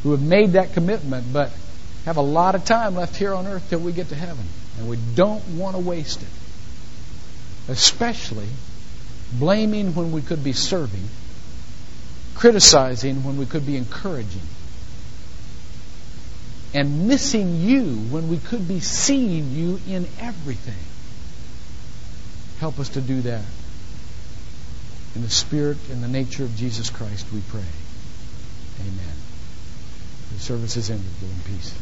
who 0.03 0.11
have 0.11 0.21
made 0.21 0.53
that 0.53 0.73
commitment, 0.73 1.31
but 1.33 1.51
have 2.05 2.17
a 2.17 2.21
lot 2.21 2.55
of 2.55 2.65
time 2.65 2.95
left 2.95 3.15
here 3.15 3.33
on 3.33 3.47
earth 3.47 3.69
till 3.69 3.79
we 3.79 3.91
get 3.91 4.09
to 4.09 4.15
heaven. 4.15 4.45
And 4.77 4.89
we 4.89 4.97
don't 5.15 5.45
want 5.49 5.75
to 5.75 5.81
waste 5.81 6.21
it. 6.21 6.29
Especially 7.67 8.47
blaming 9.33 9.93
when 9.93 10.11
we 10.11 10.21
could 10.21 10.43
be 10.43 10.53
serving, 10.53 11.07
criticizing 12.39 13.25
when 13.25 13.37
we 13.37 13.45
could 13.45 13.65
be 13.65 13.75
encouraging, 13.75 14.41
and 16.73 17.05
missing 17.05 17.59
you 17.59 17.83
when 17.83 18.29
we 18.29 18.37
could 18.37 18.65
be 18.65 18.79
seeing 18.79 19.51
you 19.51 19.77
in 19.89 20.07
everything. 20.21 20.73
Help 22.61 22.79
us 22.79 22.87
to 22.89 23.01
do 23.01 23.19
that. 23.23 23.43
In 25.15 25.21
the 25.21 25.29
spirit 25.29 25.77
and 25.91 26.01
the 26.01 26.07
nature 26.07 26.45
of 26.45 26.55
Jesus 26.55 26.89
Christ, 26.89 27.25
we 27.33 27.41
pray. 27.49 27.59
Amen. 28.79 29.15
The 30.31 30.39
service 30.39 30.77
is 30.77 30.89
ended. 30.89 31.11
Go 31.19 31.27
in 31.27 31.57
peace. 31.57 31.73